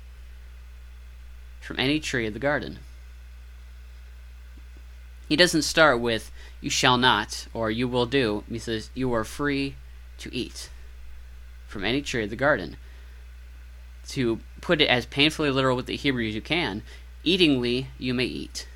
from 1.60 1.80
any 1.80 1.98
tree 1.98 2.26
of 2.26 2.34
the 2.34 2.38
garden. 2.38 2.78
He 5.28 5.34
doesn't 5.34 5.62
start 5.62 5.98
with 6.00 6.30
you 6.60 6.70
shall 6.70 6.98
not 6.98 7.48
or 7.52 7.70
you 7.70 7.88
will 7.88 8.06
do. 8.06 8.44
He 8.48 8.58
says 8.58 8.90
you 8.94 9.12
are 9.12 9.24
free 9.24 9.76
to 10.18 10.34
eat 10.34 10.70
from 11.66 11.84
any 11.84 12.02
tree 12.02 12.24
of 12.24 12.30
the 12.30 12.36
garden. 12.36 12.76
To 14.08 14.40
put 14.60 14.80
it 14.80 14.88
as 14.88 15.06
painfully 15.06 15.50
literal 15.50 15.76
with 15.76 15.86
the 15.86 15.96
Hebrew 15.96 16.28
as 16.28 16.34
you 16.34 16.40
can, 16.40 16.82
eatingly 17.24 17.88
you 17.98 18.14
may 18.14 18.24
eat 18.24 18.68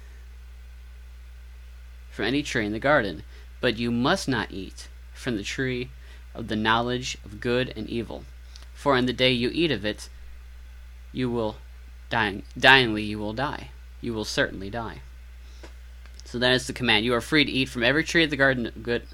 from 2.11 2.26
any 2.26 2.42
tree 2.42 2.66
in 2.66 2.73
the 2.73 2.78
garden, 2.78 3.23
but 3.61 3.78
you 3.78 3.90
must 3.90 4.28
not 4.28 4.50
eat 4.50 4.88
from 5.14 5.37
the 5.37 5.42
tree 5.42 5.90
of 6.35 6.49
the 6.49 6.56
knowledge 6.56 7.16
of 7.25 7.40
good 7.40 7.73
and 7.76 7.88
evil 7.88 8.25
for 8.83 8.97
in 8.97 9.07
the 9.07 9.12
day 9.12 9.31
you 9.31 9.49
eat 9.53 9.71
of 9.71 9.85
it, 9.85 10.09
you 11.12 11.31
will 11.31 11.55
dying 12.11 12.43
dyingly 12.59 13.07
you 13.07 13.17
will 13.17 13.33
die. 13.33 13.71
You 14.01 14.12
will 14.12 14.25
certainly 14.25 14.71
die. 14.71 15.03
So 16.25 16.37
that 16.41 16.53
is 16.53 16.67
the 16.67 16.73
command. 16.73 17.05
You 17.05 17.15
are 17.15 17.21
free 17.21 17.45
to 17.45 17.51
eat 17.53 17.69
from 17.69 17.85
every 17.85 18.03
tree 18.03 18.25
of 18.25 18.31
the 18.31 18.37
garden 18.37 18.67
of 18.67 18.83
good, 18.83 19.07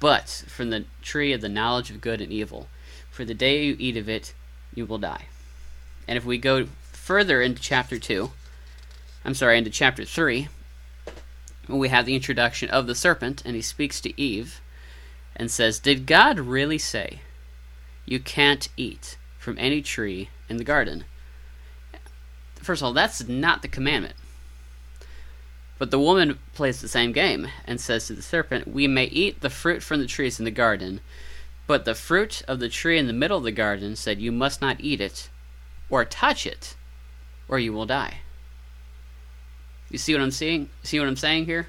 but 0.00 0.28
from 0.48 0.70
the 0.70 0.86
tree 1.02 1.32
of 1.32 1.40
the 1.40 1.48
knowledge 1.48 1.88
of 1.88 2.00
good 2.00 2.20
and 2.20 2.32
evil. 2.32 2.66
For 3.12 3.24
the 3.24 3.32
day 3.32 3.64
you 3.64 3.76
eat 3.78 3.96
of 3.96 4.08
it, 4.08 4.34
you 4.74 4.86
will 4.86 4.98
die. 4.98 5.26
And 6.08 6.18
if 6.18 6.24
we 6.24 6.36
go 6.36 6.66
further 6.90 7.40
into 7.40 7.62
chapter 7.62 8.00
2, 8.00 8.32
I'm 9.24 9.34
sorry, 9.34 9.56
into 9.56 9.70
chapter 9.70 10.04
3, 10.04 10.48
we 11.68 11.90
have 11.90 12.06
the 12.06 12.16
introduction 12.16 12.70
of 12.70 12.88
the 12.88 12.96
serpent, 12.96 13.40
and 13.44 13.54
he 13.54 13.62
speaks 13.62 14.00
to 14.00 14.20
Eve 14.20 14.60
and 15.36 15.48
says, 15.48 15.78
Did 15.78 16.06
God 16.06 16.40
really 16.40 16.78
say, 16.78 17.20
you 18.04 18.18
can't 18.20 18.68
eat 18.76 19.16
from 19.38 19.56
any 19.58 19.82
tree 19.82 20.30
in 20.48 20.56
the 20.56 20.64
garden. 20.64 21.04
First 22.56 22.82
of 22.82 22.86
all, 22.86 22.92
that's 22.92 23.26
not 23.26 23.62
the 23.62 23.68
commandment. 23.68 24.14
But 25.78 25.90
the 25.90 25.98
woman 25.98 26.38
plays 26.54 26.80
the 26.80 26.88
same 26.88 27.12
game 27.12 27.48
and 27.66 27.80
says 27.80 28.06
to 28.06 28.12
the 28.12 28.22
serpent, 28.22 28.68
We 28.68 28.86
may 28.86 29.06
eat 29.06 29.40
the 29.40 29.50
fruit 29.50 29.82
from 29.82 30.00
the 30.00 30.06
trees 30.06 30.38
in 30.38 30.44
the 30.44 30.50
garden, 30.52 31.00
but 31.66 31.84
the 31.84 31.94
fruit 31.94 32.42
of 32.46 32.60
the 32.60 32.68
tree 32.68 32.98
in 32.98 33.08
the 33.08 33.12
middle 33.12 33.38
of 33.38 33.44
the 33.44 33.50
garden 33.50 33.96
said, 33.96 34.20
You 34.20 34.30
must 34.30 34.60
not 34.60 34.80
eat 34.80 35.00
it 35.00 35.28
or 35.90 36.04
touch 36.04 36.46
it, 36.46 36.76
or 37.48 37.58
you 37.58 37.72
will 37.72 37.86
die. 37.86 38.18
You 39.90 39.98
see 39.98 40.14
what 40.14 40.22
I'm 40.22 40.30
seeing? 40.30 40.70
See 40.84 40.98
what 41.00 41.08
I'm 41.08 41.16
saying 41.16 41.46
here? 41.46 41.66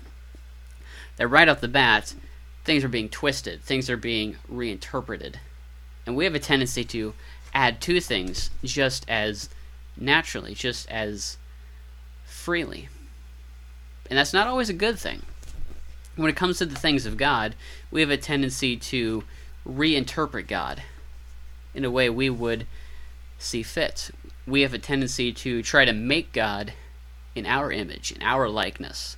That 1.18 1.28
right 1.28 1.50
off 1.50 1.62
the 1.62 1.68
bat, 1.68 2.14
things 2.64 2.84
are 2.84 2.90
being 2.90 3.10
twisted, 3.10 3.64
things 3.64 3.90
are 3.90 3.98
being 3.98 4.38
reinterpreted 4.48 5.40
And 6.06 6.16
we 6.16 6.26
have 6.26 6.36
a 6.36 6.40
tendency 6.40 6.84
to 6.86 7.14
add 7.54 7.82
to 7.82 8.00
things 8.00 8.50
just 8.64 9.06
as 9.10 9.50
naturally, 9.96 10.54
just 10.54 10.90
as 10.90 11.38
freely. 12.26 12.90
And 14.10 14.18
that's 14.18 14.34
not 14.34 14.48
always 14.48 14.70
a 14.70 14.74
good 14.74 15.00
thing. 15.00 15.22
When 16.16 16.30
it 16.30 16.36
comes 16.36 16.58
to 16.60 16.66
the 16.66 16.76
things 16.76 17.06
of 17.06 17.18
God, 17.18 17.56
we 17.90 18.02
have 18.02 18.10
a 18.10 18.18
tendency 18.18 18.76
to 18.78 19.24
reinterpret 19.68 20.48
God 20.48 20.84
in 21.74 21.86
a 21.86 21.92
way 21.92 22.10
we 22.10 22.30
would 22.30 22.68
see 23.40 23.64
fit. 23.64 24.12
We 24.46 24.62
have 24.62 24.74
a 24.74 24.80
tendency 24.80 25.32
to 25.32 25.64
try 25.64 25.86
to 25.86 25.94
make 25.94 26.34
God 26.34 26.74
in 27.34 27.46
our 27.46 27.72
image, 27.72 28.12
in 28.12 28.22
our 28.22 28.48
likeness. 28.48 29.18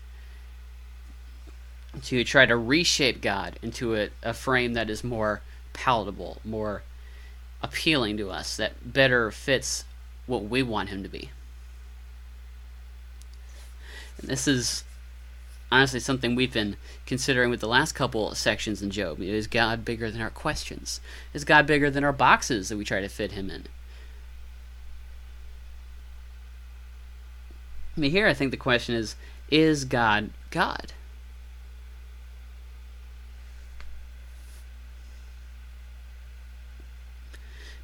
To 2.04 2.24
try 2.24 2.46
to 2.46 2.58
reshape 2.58 3.22
God 3.22 3.58
into 3.62 3.96
a, 3.96 4.10
a 4.22 4.34
frame 4.34 4.74
that 4.74 4.89
is 4.89 5.04
more 5.04 5.42
palatable, 5.75 6.39
more 6.44 6.82
appealing 7.62 8.17
to 8.17 8.32
us, 8.32 8.58
that 8.58 8.94
better 8.94 9.29
fits 9.29 9.86
what 10.25 10.44
we 10.44 10.63
want 10.63 10.89
him 10.89 11.03
to 11.03 11.10
be. 11.10 11.29
And 14.17 14.29
this 14.29 14.48
is 14.48 14.84
honestly 15.72 16.00
something 16.00 16.36
we've 16.36 16.53
been 16.53 16.77
considering 17.05 17.50
with 17.50 17.60
the 17.60 17.67
last 17.67 17.94
couple 17.94 18.34
sections 18.34 18.82
in 18.82 18.89
Job. 18.89 19.20
Is 19.22 19.48
God 19.48 19.86
bigger 19.86 20.10
than 20.10 20.22
our 20.22 20.29
questions? 20.29 21.01
Is 21.34 21.44
God 21.44 21.67
bigger 21.67 21.91
than 21.91 22.03
our 22.03 22.13
boxes 22.13 22.70
that 22.70 22.77
we 22.77 22.86
try 22.86 23.01
to 23.01 23.10
fit 23.10 23.34
him 23.34 23.50
in? 23.50 23.65
I 27.96 28.00
mean, 28.00 28.12
here 28.12 28.27
I 28.27 28.34
think 28.34 28.51
the 28.51 28.58
question 28.58 28.96
is 28.96 29.15
Is 29.50 29.86
God 29.86 30.32
God? 30.50 30.94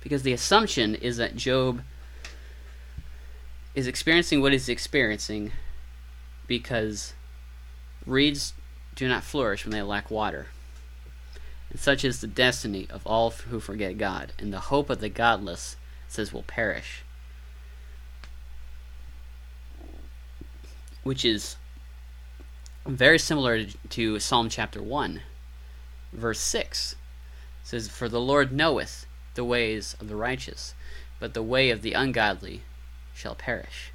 Because 0.02 0.24
the 0.24 0.34
assumption 0.34 0.96
is 0.96 1.18
that 1.18 1.36
Job 1.36 1.84
is 3.74 3.88
experiencing 3.88 4.42
what 4.42 4.52
he's 4.52 4.68
experiencing 4.68 5.52
because 6.48 7.14
reeds 8.06 8.54
do 8.96 9.08
not 9.08 9.24
flourish 9.24 9.64
when 9.64 9.72
they 9.72 9.82
lack 9.82 10.12
water. 10.12 10.48
And 11.70 11.80
such 11.80 12.04
is 12.04 12.20
the 12.20 12.28
destiny 12.28 12.88
of 12.90 13.06
all 13.08 13.30
who 13.30 13.60
forget 13.60 13.98
God, 13.98 14.34
and 14.38 14.52
the 14.52 14.60
hope 14.60 14.90
of 14.90 15.00
the 15.00 15.08
godless 15.08 15.78
says 16.10 16.34
will 16.34 16.44
perish. 16.44 17.04
Which 21.04 21.24
is 21.24 21.56
very 22.86 23.18
similar 23.18 23.66
to 23.90 24.20
Psalm 24.20 24.50
chapter 24.50 24.84
1, 24.84 25.22
verse 26.12 26.40
6. 26.40 26.94
It 26.94 26.98
says, 27.64 27.88
For 27.88 28.10
the 28.10 28.20
Lord 28.20 28.52
knoweth 28.52 29.06
the 29.36 29.44
ways 29.44 29.96
of 30.00 30.08
the 30.08 30.16
righteous, 30.16 30.74
but 31.20 31.34
the 31.34 31.44
way 31.44 31.70
of 31.70 31.82
the 31.82 31.94
ungodly 31.94 32.64
shall 33.14 33.36
perish. 33.36 33.92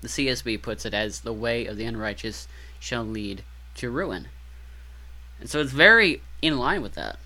The 0.00 0.08
CSB 0.08 0.62
puts 0.62 0.86
it 0.86 0.94
as 0.94 1.20
the 1.20 1.32
way 1.32 1.66
of 1.66 1.76
the 1.76 1.84
unrighteous 1.84 2.46
shall 2.78 3.04
lead 3.04 3.42
to 3.76 3.90
ruin. 3.90 4.28
And 5.40 5.48
so 5.48 5.60
it's 5.60 5.72
very 5.72 6.22
in 6.42 6.58
line 6.58 6.82
with 6.82 6.94
that. 6.94 7.18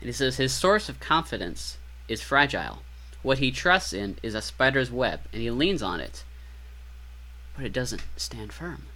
And 0.00 0.06
he 0.06 0.12
says 0.12 0.36
his 0.36 0.52
source 0.52 0.88
of 0.88 1.00
confidence 1.00 1.78
is 2.08 2.22
fragile. 2.22 2.82
What 3.22 3.38
he 3.38 3.50
trusts 3.50 3.92
in 3.92 4.16
is 4.22 4.34
a 4.34 4.42
spider's 4.42 4.90
web, 4.90 5.20
and 5.32 5.42
he 5.42 5.50
leans 5.50 5.82
on 5.82 6.00
it, 6.00 6.24
but 7.54 7.64
it 7.64 7.72
doesn't 7.72 8.02
stand 8.16 8.52
firm. 8.52 8.86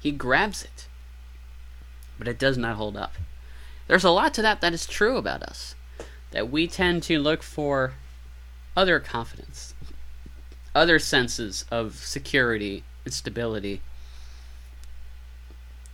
He 0.00 0.10
grabs 0.10 0.64
it, 0.64 0.88
but 2.22 2.28
it 2.28 2.38
does 2.38 2.56
not 2.56 2.76
hold 2.76 2.96
up. 2.96 3.14
There's 3.88 4.04
a 4.04 4.10
lot 4.10 4.32
to 4.34 4.42
that 4.42 4.60
that 4.60 4.72
is 4.72 4.86
true 4.86 5.16
about 5.16 5.42
us. 5.42 5.74
That 6.30 6.48
we 6.48 6.68
tend 6.68 7.02
to 7.02 7.18
look 7.18 7.42
for 7.42 7.94
other 8.76 9.00
confidence, 9.00 9.74
other 10.72 11.00
senses 11.00 11.64
of 11.68 11.96
security 11.96 12.84
and 13.04 13.12
stability. 13.12 13.80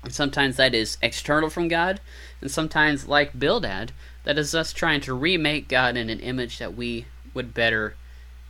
And 0.05 0.13
sometimes 0.13 0.57
that 0.57 0.75
is 0.75 0.99
external 1.01 1.49
from 1.49 1.67
God, 1.67 1.99
and 2.43 2.51
sometimes, 2.51 3.09
like 3.09 3.39
Bildad, 3.39 3.93
that 4.25 4.37
is 4.37 4.55
us 4.55 4.75
trying 4.75 5.01
to 5.01 5.15
remake 5.15 5.67
God 5.67 5.97
in 5.97 6.11
an 6.11 6.21
image 6.21 6.59
that 6.59 6.77
we 6.77 7.07
would 7.33 7.55
better, 7.55 7.95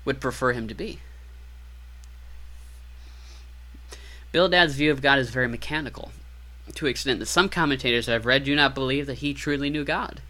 would 0.05 0.21
prefer 0.21 0.53
Him 0.53 0.67
to 0.67 0.75
be. 0.75 0.99
Bildad's 4.33 4.75
view 4.75 4.91
of 4.91 5.01
God 5.01 5.21
is 5.21 5.31
very 5.31 5.47
mechanical, 5.47 6.11
to 6.75 6.87
an 6.87 6.91
extent 6.91 7.19
that 7.19 7.27
some 7.27 7.49
commentators 7.49 8.09
I've 8.09 8.27
read 8.27 8.45
do 8.45 8.55
not 8.55 8.75
believe 8.75 9.07
that 9.07 9.19
he 9.19 9.35
truly 9.35 9.71
knew 9.71 9.85
God. 9.85 10.21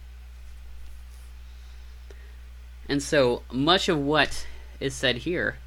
And 2.88 3.02
so 3.02 3.42
much 3.52 3.88
of 3.88 3.98
what 3.98 4.46
is 4.80 4.94
said 4.94 5.18
here 5.18 5.58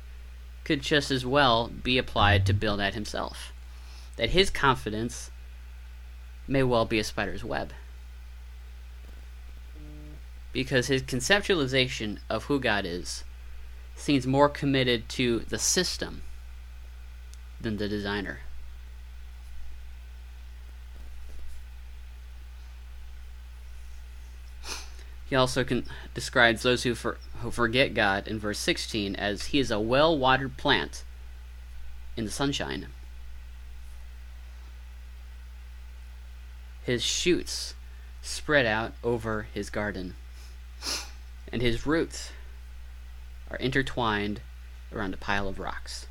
could 0.63 0.81
just 0.81 1.11
as 1.11 1.25
well 1.25 1.67
be 1.67 1.97
applied 1.97 2.45
to 2.45 2.53
Bildad 2.53 2.93
himself. 2.93 3.53
That 4.17 4.31
his 4.31 4.49
confidence 4.49 5.31
may 6.47 6.63
well 6.63 6.85
be 6.85 6.99
a 6.99 7.03
spider's 7.03 7.43
web. 7.43 7.73
Because 10.51 10.87
his 10.87 11.03
conceptualization 11.03 12.19
of 12.29 12.45
who 12.45 12.59
God 12.59 12.85
is 12.85 13.23
seems 13.95 14.25
more 14.27 14.49
committed 14.49 15.07
to 15.09 15.39
the 15.39 15.59
system 15.59 16.23
than 17.59 17.77
the 17.77 17.87
designer. 17.87 18.39
He 25.31 25.37
also 25.37 25.65
describes 26.13 26.61
those 26.61 26.83
who, 26.83 26.93
for, 26.93 27.17
who 27.39 27.51
forget 27.51 27.93
God 27.93 28.27
in 28.27 28.37
verse 28.37 28.59
16 28.59 29.15
as 29.15 29.45
he 29.45 29.59
is 29.59 29.71
a 29.71 29.79
well 29.79 30.17
watered 30.17 30.57
plant 30.57 31.05
in 32.17 32.25
the 32.25 32.31
sunshine. 32.31 32.87
His 36.83 37.01
shoots 37.01 37.75
spread 38.21 38.65
out 38.65 38.91
over 39.05 39.47
his 39.53 39.69
garden, 39.69 40.15
and 41.49 41.61
his 41.61 41.87
roots 41.87 42.33
are 43.49 43.57
intertwined 43.57 44.41
around 44.91 45.13
a 45.13 45.17
pile 45.17 45.47
of 45.47 45.59
rocks. 45.59 46.07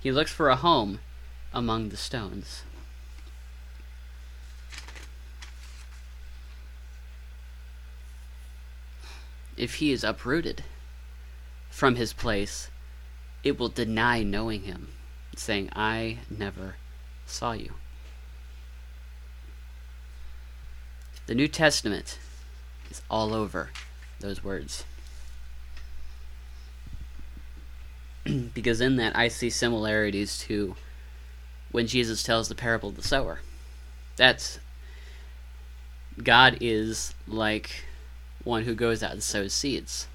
He 0.00 0.12
looks 0.12 0.32
for 0.32 0.50
a 0.50 0.56
home 0.56 1.00
among 1.54 1.88
the 1.88 1.96
stones. 1.96 2.64
If 9.56 9.76
he 9.76 9.92
is 9.92 10.04
uprooted 10.04 10.64
from 11.70 11.96
his 11.96 12.12
place, 12.12 12.70
it 13.42 13.58
will 13.58 13.68
deny 13.68 14.22
knowing 14.22 14.62
him, 14.62 14.88
saying, 15.36 15.70
I 15.74 16.18
never 16.30 16.76
saw 17.26 17.52
you. 17.52 17.74
The 21.26 21.34
New 21.34 21.48
Testament 21.48 22.18
is 22.90 23.02
all 23.10 23.34
over 23.34 23.70
those 24.20 24.44
words. 24.44 24.84
because 28.54 28.80
in 28.80 28.96
that 28.96 29.16
I 29.16 29.28
see 29.28 29.50
similarities 29.50 30.38
to 30.40 30.76
when 31.70 31.86
Jesus 31.86 32.22
tells 32.22 32.48
the 32.48 32.54
parable 32.54 32.90
of 32.90 32.96
the 32.96 33.02
sower. 33.02 33.40
That's 34.16 34.58
God 36.22 36.58
is 36.60 37.14
like 37.26 37.85
one 38.46 38.62
who 38.62 38.74
goes 38.74 39.02
out 39.02 39.12
and 39.12 39.22
sows 39.22 39.52
seeds. 39.52 40.06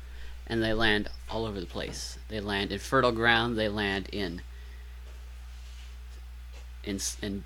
And 0.47 0.63
they 0.63 0.73
land 0.73 1.09
all 1.29 1.45
over 1.45 1.59
the 1.59 1.65
place. 1.65 2.17
They 2.29 2.39
land 2.39 2.71
in 2.71 2.79
fertile 2.79 3.11
ground, 3.11 3.57
they 3.57 3.69
land 3.69 4.09
in 4.11 4.41
in, 6.83 6.99
in 7.21 7.43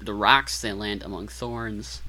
the 0.00 0.14
rocks, 0.14 0.60
they 0.62 0.72
land 0.72 1.02
among 1.02 1.28
thorns. 1.28 2.00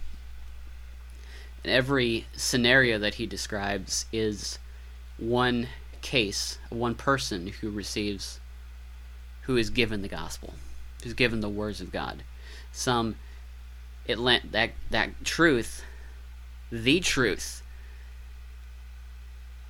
And 1.64 1.74
every 1.74 2.28
scenario 2.36 2.98
that 3.00 3.16
he 3.16 3.26
describes 3.26 4.06
is 4.14 4.60
one 5.18 5.68
case, 6.02 6.58
one 6.70 6.96
person 6.96 7.48
who 7.48 7.70
receives, 7.70 8.40
who 9.42 9.58
is 9.58 9.70
given 9.70 10.02
the 10.02 10.08
gospel, 10.08 10.54
who's 11.04 11.14
given 11.14 11.42
the 11.42 11.50
words 11.50 11.82
of 11.82 11.92
God. 11.92 12.24
Some, 12.72 13.16
it 14.06 14.18
lent 14.18 14.52
that 14.52 14.72
that 14.90 15.24
truth, 15.26 15.84
the 16.72 17.00
truth, 17.00 17.63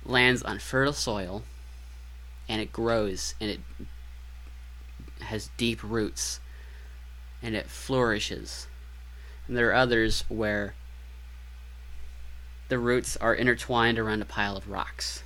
lands 0.04 0.42
on 0.42 0.58
fertile 0.58 0.92
soil 0.92 1.42
and 2.48 2.60
it 2.60 2.72
grows 2.72 3.34
and 3.40 3.50
it 3.50 3.60
has 5.20 5.50
deep 5.56 5.82
roots 5.82 6.40
and 7.42 7.54
it 7.54 7.68
flourishes. 7.68 8.66
And 9.46 9.56
there 9.56 9.68
are 9.70 9.74
others 9.74 10.24
where 10.28 10.74
the 12.68 12.78
roots 12.78 13.16
are 13.18 13.34
intertwined 13.34 13.98
around 13.98 14.22
a 14.22 14.26
pile 14.26 14.56
of 14.56 14.68
rocks 14.68 15.22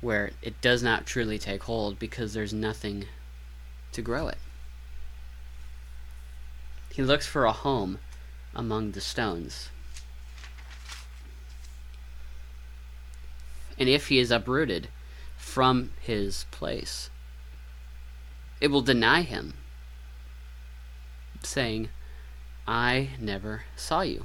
where 0.00 0.32
it 0.42 0.60
does 0.60 0.82
not 0.82 1.06
truly 1.06 1.38
take 1.38 1.62
hold 1.62 1.98
because 1.98 2.34
there's 2.34 2.52
nothing 2.52 3.06
to 3.92 4.02
grow 4.02 4.28
it. 4.28 4.38
He 6.94 7.02
looks 7.02 7.26
for 7.26 7.46
a 7.46 7.52
home 7.52 7.98
among 8.54 8.92
the 8.92 9.00
stones. 9.00 9.70
And 13.78 13.88
if 13.88 14.08
he 14.08 14.18
is 14.18 14.30
uprooted 14.30 14.88
from 15.36 15.92
his 16.00 16.46
place, 16.50 17.10
it 18.60 18.68
will 18.68 18.82
deny 18.82 19.22
him, 19.22 19.54
saying, 21.42 21.88
I 22.66 23.10
never 23.20 23.64
saw 23.76 24.02
you. 24.02 24.24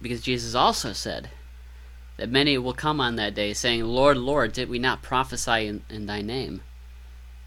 Because 0.00 0.20
Jesus 0.20 0.54
also 0.54 0.92
said 0.92 1.30
that 2.16 2.30
many 2.30 2.56
will 2.58 2.74
come 2.74 3.00
on 3.00 3.16
that 3.16 3.34
day, 3.34 3.52
saying, 3.54 3.84
Lord, 3.84 4.16
Lord, 4.16 4.52
did 4.52 4.68
we 4.68 4.78
not 4.78 5.02
prophesy 5.02 5.66
in, 5.66 5.82
in 5.88 6.06
thy 6.06 6.22
name? 6.22 6.62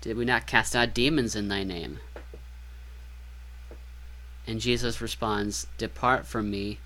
Did 0.01 0.17
we 0.17 0.25
not 0.25 0.47
cast 0.47 0.75
out 0.75 0.93
demons 0.93 1.36
in 1.36 1.47
thy 1.47 1.63
name? 1.63 1.99
And 4.47 4.60
Jesus 4.60 4.99
responds, 4.99 5.67
Depart 5.77 6.25
from 6.25 6.49
me. 6.49 6.80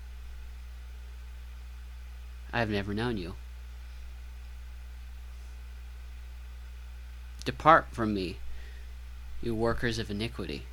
I 2.52 2.60
have 2.60 2.70
never 2.70 2.94
known 2.94 3.16
you. 3.16 3.34
Depart 7.44 7.86
from 7.92 8.12
me, 8.12 8.38
you 9.42 9.54
workers 9.54 9.98
of 9.98 10.10
iniquity. 10.10 10.64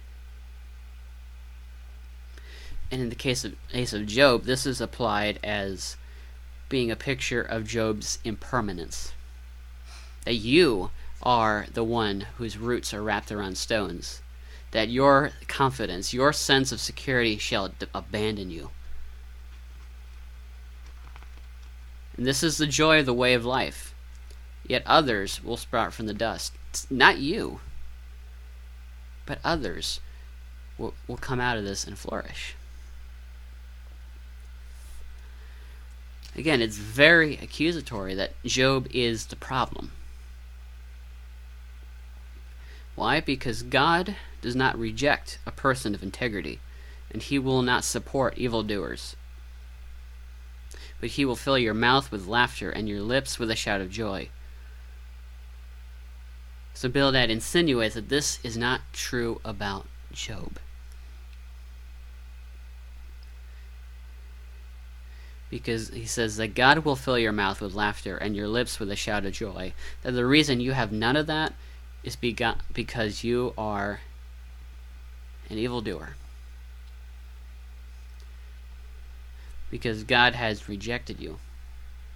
And 2.90 3.02
in 3.02 3.10
the 3.10 3.16
case 3.16 3.44
of 3.46 3.56
case 3.70 3.94
of 3.94 4.08
Job, 4.08 4.44
this 4.46 4.66
is 4.66 4.82
applied 4.82 5.40
as 5.44 5.98
being 6.70 6.90
a 6.90 6.96
picture 6.96 7.42
of 7.42 7.68
Job's 7.68 8.20
impermanence. 8.24 9.14
That 10.26 10.36
you 10.36 10.92
are 11.22 11.68
the 11.72 11.84
one 11.84 12.28
whose 12.38 12.58
roots 12.58 12.94
are 12.94 13.04
wrapped 13.04 13.32
around 13.32 13.58
stones. 13.58 14.22
That 14.72 14.90
your 14.90 15.32
confidence, 15.48 16.14
your 16.14 16.34
sense 16.34 16.72
of 16.72 16.80
security 16.80 17.38
shall 17.38 17.70
d- 17.70 17.86
abandon 17.94 18.50
you. 18.50 18.72
And 22.18 22.26
this 22.26 22.44
is 22.44 22.58
the 22.58 22.68
joy 22.68 23.00
of 23.00 23.06
the 23.06 23.14
way 23.14 23.34
of 23.34 23.46
life. 23.46 23.94
Yet 24.66 24.84
others 24.86 25.44
will 25.44 25.58
sprout 25.58 25.94
from 25.94 26.06
the 26.06 26.14
dust. 26.14 26.54
It's 26.70 26.90
not 26.90 27.18
you, 27.18 27.60
but 29.26 29.40
others 29.44 30.00
will, 30.78 30.94
will 31.08 31.18
come 31.18 31.40
out 31.40 31.58
of 31.58 31.64
this 31.64 31.86
and 31.86 31.98
flourish. 31.98 32.56
Again, 36.36 36.62
it's 36.62 36.78
very 36.78 37.36
accusatory 37.36 38.16
that 38.16 38.42
Job 38.44 38.88
is 38.92 39.28
the 39.28 39.36
problem. 39.36 39.92
Why? 42.96 43.20
Because 43.20 43.64
God 43.64 44.16
does 44.42 44.56
not 44.56 44.78
reject 44.78 45.40
a 45.46 45.52
person 45.52 45.94
of 45.94 46.04
integrity, 46.04 46.60
and 47.12 47.22
he 47.22 47.38
will 47.38 47.62
not 47.62 47.84
support 47.84 48.38
evildoers. 48.38 49.16
But 51.04 51.10
he 51.10 51.26
will 51.26 51.36
fill 51.36 51.58
your 51.58 51.74
mouth 51.74 52.14
with 52.14 52.28
laughter 52.28 52.70
and 52.70 52.88
your 52.88 53.02
lips 53.02 53.38
with 53.38 53.52
a 53.52 53.58
shout 53.58 53.82
of 53.82 53.90
joy. 53.90 54.30
So 56.74 56.88
Bildad 56.88 57.30
insinuates 57.30 57.96
that 57.96 58.08
this 58.08 58.40
is 58.42 58.56
not 58.56 58.80
true 58.94 59.42
about 59.44 59.86
Job. 60.14 60.60
Because 65.50 65.90
he 65.90 66.06
says 66.06 66.38
that 66.38 66.56
God 66.56 66.86
will 66.86 66.96
fill 66.96 67.20
your 67.20 67.34
mouth 67.34 67.60
with 67.60 67.74
laughter 67.74 68.16
and 68.16 68.34
your 68.34 68.48
lips 68.48 68.80
with 68.80 68.90
a 68.90 68.96
shout 68.96 69.26
of 69.26 69.34
joy. 69.34 69.74
That 70.04 70.12
the 70.12 70.26
reason 70.26 70.62
you 70.62 70.72
have 70.72 70.94
none 70.94 71.18
of 71.18 71.28
that 71.28 71.52
is 72.06 72.16
because 72.16 73.26
you 73.26 73.54
are 73.58 74.00
an 75.50 75.58
evildoer. 75.58 76.16
Because 79.74 80.04
God 80.04 80.36
has 80.36 80.70
rejected 80.70 81.20
you. 81.20 81.40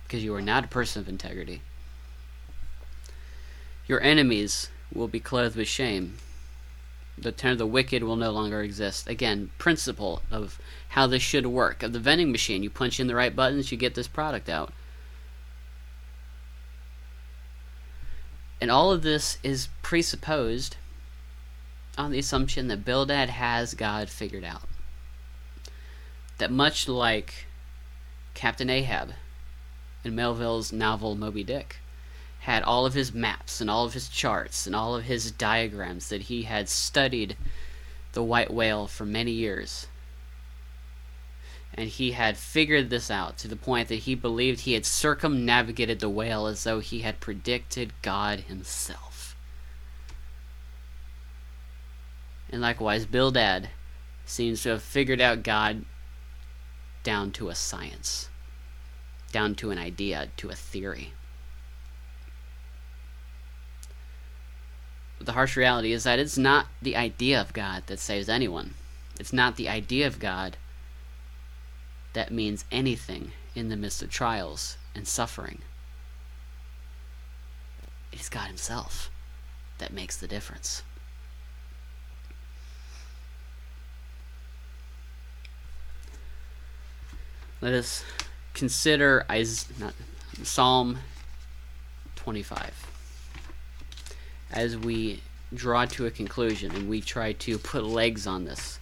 Because 0.04 0.24
you 0.24 0.36
are 0.36 0.43
not 0.43 0.65
a 0.65 0.67
person 0.67 1.02
of 1.02 1.10
integrity. 1.10 1.63
Your 3.88 4.00
enemies 4.00 4.70
will 4.93 5.08
be 5.08 5.20
clothed 5.20 5.56
with 5.56 5.67
shame. 5.67 6.20
The 7.17 7.32
turn 7.32 7.54
of 7.54 7.58
the 7.58 7.65
wicked 7.65 8.04
will 8.04 8.15
no 8.15 8.30
longer 8.30 8.62
exist. 8.62 9.10
Again, 9.10 9.50
principle 9.58 10.22
of 10.30 10.62
how 10.89 11.08
this 11.08 11.24
should 11.24 11.48
work. 11.48 11.82
Of 11.82 11.93
the 11.93 12.00
vending 12.00 12.32
machine, 12.32 12.62
you 12.62 12.70
punch 12.70 13.00
in 13.00 13.08
the 13.08 13.15
right 13.15 13.36
buttons, 13.36 13.72
you 13.72 13.78
get 13.80 13.96
this 13.96 14.08
product 14.08 14.50
out. 14.50 14.72
And 18.62 18.70
all 18.70 18.91
of 18.91 19.02
this 19.02 19.39
is 19.41 19.70
presupposed 19.82 20.78
on 21.98 22.12
the 22.12 22.20
assumption 22.20 22.67
that 22.67 22.86
Bildad 22.86 23.32
has 23.32 23.74
God 23.74 24.10
figured 24.10 24.43
out. 24.43 24.70
That 26.38 26.52
much 26.52 26.88
like 26.88 27.47
Captain 28.34 28.69
Ahab 28.69 29.13
in 30.04 30.15
Melville's 30.15 30.71
novel 30.71 31.15
Moby 31.15 31.43
Dick, 31.43 31.78
had 32.39 32.63
all 32.63 32.86
of 32.86 32.93
his 32.93 33.13
maps 33.13 33.60
and 33.60 33.69
all 33.69 33.86
of 33.86 33.93
his 33.93 34.08
charts 34.08 34.65
and 34.65 34.76
all 34.76 34.95
of 34.95 35.04
his 35.04 35.32
diagrams 35.32 36.10
that 36.10 36.23
he 36.23 36.43
had 36.43 36.69
studied 36.69 37.36
the 38.13 38.23
white 38.23 38.52
whale 38.52 38.88
for 38.88 39.06
many 39.06 39.32
years. 39.32 39.88
And 41.73 41.89
he 41.89 42.12
had 42.13 42.38
figured 42.38 42.89
this 42.89 43.12
out 43.12 43.38
to 43.39 43.47
the 43.47 43.56
point 43.56 43.89
that 43.89 43.95
he 43.95 44.15
believed 44.15 44.62
he 44.62 44.73
had 44.73 44.86
circumnavigated 44.86 46.00
the 46.00 46.10
whale 46.10 46.47
as 46.47 46.63
though 46.63 46.80
he 46.80 47.02
had 47.02 47.19
predicted 47.19 47.91
God 48.02 48.41
himself. 48.41 49.36
And 52.50 52.62
likewise, 52.62 53.06
Bildad 53.06 53.69
seems 54.26 54.63
to 54.63 54.69
have 54.69 54.82
figured 54.82 55.19
out 55.19 55.43
God 55.43 55.84
down 57.08 57.32
to 57.32 57.48
a 57.48 57.56
science, 57.56 58.28
down 59.32 59.56
to 59.56 59.72
an 59.72 59.78
idea, 59.78 60.28
to 60.36 60.50
a 60.50 60.54
theory. 60.54 61.13
But 65.17 65.28
the 65.28 65.32
harsh 65.32 65.56
reality 65.56 65.93
is 65.93 66.04
that 66.04 66.20
it's 66.20 66.38
not 66.38 66.67
the 66.82 66.98
idea 66.98 67.39
of 67.39 67.54
God 67.54 67.84
that 67.88 68.00
saves 68.00 68.28
anyone. 68.28 68.74
It's 69.22 69.32
not 69.32 69.56
the 69.56 69.70
idea 69.70 70.06
of 70.06 70.20
God 70.20 70.58
that 72.12 72.30
means 72.30 72.65
anything 72.74 73.32
in 73.56 73.70
the 73.70 73.78
midst 73.78 74.04
of 74.04 74.10
trials 74.10 74.76
and 74.93 75.08
suffering. 75.08 75.60
It 78.12 78.20
is 78.20 78.28
God 78.28 78.48
Himself 78.48 79.10
that 79.78 79.93
makes 79.93 80.17
the 80.17 80.28
difference. 80.28 80.84
Let 87.67 87.73
us 87.73 88.06
consider 88.53 89.25
Psalm 90.41 90.99
25 92.15 92.88
as 94.53 94.77
we 94.77 95.21
draw 95.53 95.84
to 95.84 96.06
a 96.06 96.10
conclusion 96.10 96.73
and 96.73 96.88
we 96.88 97.01
try 97.01 97.34
to 97.34 97.58
put 97.58 97.84
legs 97.84 98.25
on 98.25 98.45
this 98.45 98.80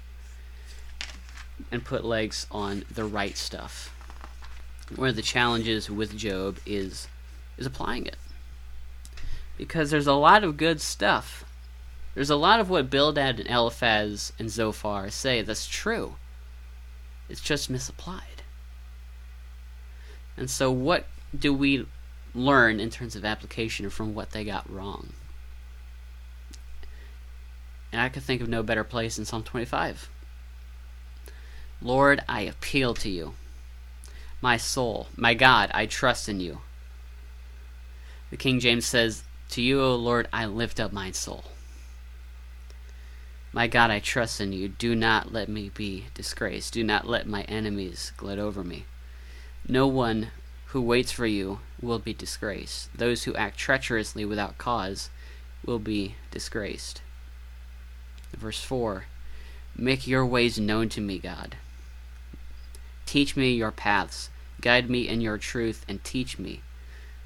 and 1.72 1.84
put 1.84 2.06
legs 2.06 2.46
on 2.52 2.86
the 2.94 3.06
right 3.06 3.36
stuff. 3.36 3.92
One 4.96 5.10
of 5.10 5.16
the 5.16 5.24
challenges 5.24 5.90
with 5.90 6.16
Job 6.16 6.60
is 6.64 7.08
is 7.58 7.66
applying 7.66 8.06
it. 8.06 8.18
Because 9.58 9.90
there's 9.90 10.06
a 10.06 10.14
lot 10.14 10.44
of 10.44 10.58
good 10.58 10.80
stuff. 10.80 11.44
There's 12.14 12.30
a 12.30 12.36
lot 12.36 12.60
of 12.60 12.70
what 12.70 12.92
Bildad 12.92 13.40
and 13.40 13.50
Eliphaz 13.50 14.32
and 14.38 14.52
Zophar 14.52 15.10
say 15.10 15.42
that's 15.42 15.66
true. 15.66 16.18
It's 17.28 17.42
just 17.42 17.68
misapplied. 17.68 18.35
And 20.38 20.50
so 20.50 20.72
what 20.72 21.06
do 21.38 21.54
we 21.54 21.86
learn 22.34 22.80
in 22.80 22.90
terms 22.90 23.16
of 23.16 23.24
application 23.24 23.90
from 23.90 24.14
what 24.14 24.32
they 24.32 24.44
got 24.44 24.70
wrong? 24.72 25.14
And 27.92 28.02
I 28.02 28.10
could 28.10 28.24
think 28.24 28.42
of 28.42 28.50
no 28.50 28.62
better 28.62 28.84
place 28.84 29.16
than 29.16 29.26
Psalm 29.26 29.44
25. 29.44 30.10
Lord, 31.82 32.24
I 32.28 32.42
appeal 32.42 32.94
to 32.96 33.10
you. 33.10 33.36
My 34.42 34.58
soul, 34.58 35.08
my 35.16 35.34
God, 35.34 35.72
I 35.74 35.86
trust 35.86 36.28
in 36.28 36.40
you. 36.40 36.60
The 38.32 38.38
King 38.38 38.60
James 38.60 38.86
says, 38.86 39.24
To 39.52 39.62
you, 39.62 39.82
O 39.82 39.96
Lord, 39.96 40.28
I 40.34 40.46
lift 40.46 40.80
up 40.80 40.92
my 40.92 41.12
soul. 41.12 41.46
My 43.54 43.68
God, 43.68 43.90
I 43.90 44.00
trust 44.00 44.42
in 44.42 44.52
you. 44.52 44.68
Do 44.68 44.94
not 44.96 45.32
let 45.32 45.48
me 45.48 45.72
be 45.74 46.08
disgraced. 46.14 46.74
Do 46.74 46.84
not 46.84 47.08
let 47.08 47.28
my 47.28 47.44
enemies 47.44 48.12
gloat 48.18 48.40
over 48.40 48.64
me. 48.64 48.84
No 49.68 49.88
one 49.88 50.30
who 50.68 50.82
waits 50.82 51.12
for 51.12 51.26
you 51.26 51.60
will 51.82 51.98
be 51.98 52.14
disgraced. 52.14 52.96
Those 52.96 53.24
who 53.24 53.34
act 53.36 53.58
treacherously 53.58 54.24
without 54.24 54.60
cause 54.60 55.10
will 55.66 55.80
be 55.80 56.16
disgraced. 56.30 57.02
Verse 58.32 58.62
4 58.62 59.06
Make 59.76 60.06
your 60.06 60.24
ways 60.26 60.60
known 60.60 60.90
to 60.90 61.02
me, 61.02 61.18
God. 61.18 61.56
Teach 63.08 63.36
me 63.36 63.54
your 63.54 63.72
paths. 63.72 64.30
Guide 64.62 64.90
me 64.90 65.08
in 65.08 65.20
your 65.20 65.38
truth 65.38 65.84
and 65.88 66.04
teach 66.04 66.38
me, 66.38 66.62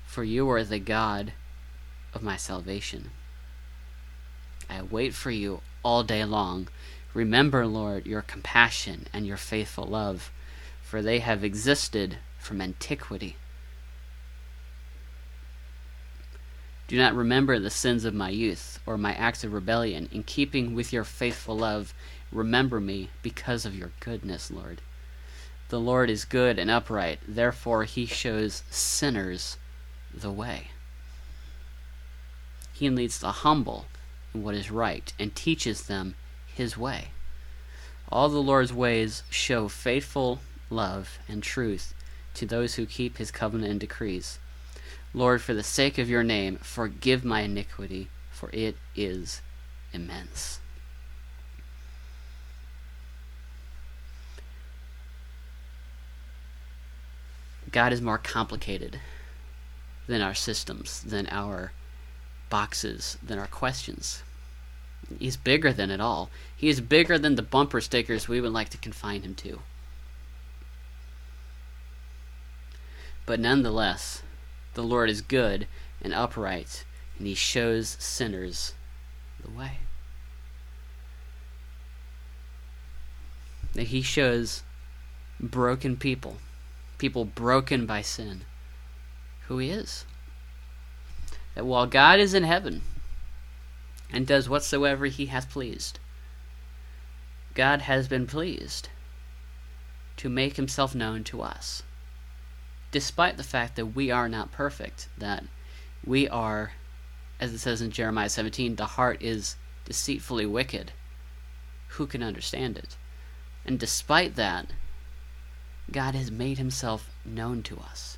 for 0.06 0.24
you 0.24 0.50
are 0.50 0.64
the 0.64 0.80
God 0.80 1.34
of 2.14 2.24
my 2.24 2.38
salvation. 2.38 3.12
I 4.70 4.82
wait 4.82 5.14
for 5.14 5.32
you 5.32 5.62
all 5.84 6.04
day 6.04 6.24
long. 6.24 6.70
Remember, 7.14 7.68
Lord, 7.68 8.06
your 8.06 8.22
compassion 8.22 9.08
and 9.12 9.28
your 9.28 9.38
faithful 9.38 9.86
love, 9.86 10.32
for 10.82 11.02
they 11.02 11.20
have 11.20 11.44
existed 11.44 12.18
from 12.40 12.62
antiquity. 12.62 13.36
Do 16.88 16.98
not 16.98 17.14
remember 17.14 17.60
the 17.60 17.70
sins 17.70 18.04
of 18.04 18.16
my 18.16 18.30
youth 18.30 18.80
or 18.88 18.98
my 18.98 19.14
acts 19.14 19.44
of 19.44 19.54
rebellion. 19.54 20.10
In 20.12 20.24
keeping 20.24 20.74
with 20.74 20.92
your 20.92 21.04
faithful 21.04 21.56
love, 21.56 21.94
remember 22.32 22.80
me 22.80 23.10
because 23.22 23.64
of 23.64 23.76
your 23.76 23.92
goodness, 24.00 24.50
Lord. 24.50 24.82
The 25.68 25.80
Lord 25.80 26.10
is 26.10 26.26
good 26.26 26.58
and 26.58 26.72
upright, 26.72 27.20
therefore 27.28 27.84
he 27.84 28.08
shows 28.08 28.64
sinners 28.72 29.58
the 30.12 30.32
way. 30.32 30.72
He 32.74 32.90
leads 32.90 33.20
the 33.20 33.34
humble 33.44 33.86
in 34.34 34.42
what 34.42 34.56
is 34.56 34.72
right 34.72 35.14
and 35.20 35.36
teaches 35.36 35.84
them 35.84 36.16
his 36.48 36.76
way. 36.76 37.10
All 38.12 38.30
the 38.30 38.42
Lord's 38.42 38.74
ways 38.74 39.22
show 39.30 39.68
faithful 39.68 40.40
love 40.72 41.20
and 41.28 41.44
truth 41.44 41.94
to 42.40 42.46
those 42.46 42.76
who 42.76 42.86
keep 42.86 43.18
his 43.18 43.32
covenant 43.32 43.72
and 43.72 43.80
decrees. 43.80 44.40
Lord, 45.14 45.42
for 45.42 45.54
the 45.54 45.64
sake 45.64 45.98
of 45.98 46.10
your 46.10 46.24
name, 46.24 46.58
forgive 46.58 47.26
my 47.26 47.42
iniquity, 47.42 48.08
for 48.32 48.50
it 48.52 48.76
is 48.96 49.42
immense. 49.92 50.60
God 57.72 57.92
is 57.94 58.02
more 58.02 58.18
complicated 58.18 59.00
than 60.08 60.22
our 60.22 60.34
systems, 60.34 61.04
than 61.04 61.28
our 61.30 61.72
boxes, 62.50 63.18
than 63.22 63.38
our 63.38 63.48
questions. 63.48 64.24
He's 65.20 65.38
bigger 65.38 65.74
than 65.74 65.92
it 65.92 66.02
all. 66.02 66.30
He 66.56 66.70
is 66.70 66.82
bigger 66.82 67.20
than 67.20 67.36
the 67.36 67.42
bumper 67.42 67.82
stickers 67.82 68.28
we 68.28 68.42
would 68.42 68.54
like 68.54 68.70
to 68.70 68.78
confine 68.78 69.22
him 69.22 69.36
to. 69.36 69.60
But 73.30 73.40
nonetheless, 73.40 74.24
the 74.74 74.82
Lord 74.82 75.08
is 75.08 75.22
good 75.22 75.68
and 76.02 76.16
upright, 76.16 76.84
and 77.20 77.28
he 77.28 77.36
shows 77.36 77.96
sinners 78.00 78.74
the 79.40 79.52
way. 79.52 79.82
That 83.74 83.90
he 83.90 84.02
shows 84.02 84.64
broken 85.40 85.96
people, 85.96 86.38
people 86.98 87.24
broken 87.24 87.86
by 87.86 88.02
sin, 88.02 88.46
who 89.42 89.60
he 89.60 89.70
is. 89.70 90.06
That 91.54 91.68
while 91.68 91.86
God 91.86 92.20
is 92.20 92.34
in 92.34 92.46
heaven 92.46 92.82
and 94.12 94.26
does 94.26 94.50
whatsoever 94.50 95.06
he 95.06 95.28
hath 95.28 95.52
pleased, 95.52 96.00
God 97.54 97.82
has 97.82 98.08
been 98.08 98.26
pleased 98.26 98.90
to 100.18 100.30
make 100.30 100.56
himself 100.56 100.96
known 100.96 101.24
to 101.26 101.44
us 101.44 101.84
despite 102.92 103.38
the 103.38 103.44
fact 103.44 103.76
that 103.76 103.88
we 103.88 104.12
are 104.12 104.28
not 104.28 104.52
perfect, 104.52 105.10
that 105.18 105.44
we 106.06 106.28
are, 106.28 106.74
as 107.40 107.54
it 107.54 107.60
says 107.60 107.82
in 107.82 107.92
Jeremiah 107.92 108.30
17, 108.30 108.76
the 108.76 108.86
heart 108.86 109.22
is 109.22 109.56
deceitfully 109.86 110.46
wicked. 110.46 110.92
Who 111.90 112.08
can 112.08 112.24
understand 112.24 112.78
it? 112.78 112.98
And 113.66 113.80
despite 113.80 114.36
that, 114.36 114.68
God 115.92 116.16
has 116.16 116.32
made 116.32 116.58
himself 116.58 117.10
known 117.26 117.64
to 117.64 117.80
us. 117.80 118.18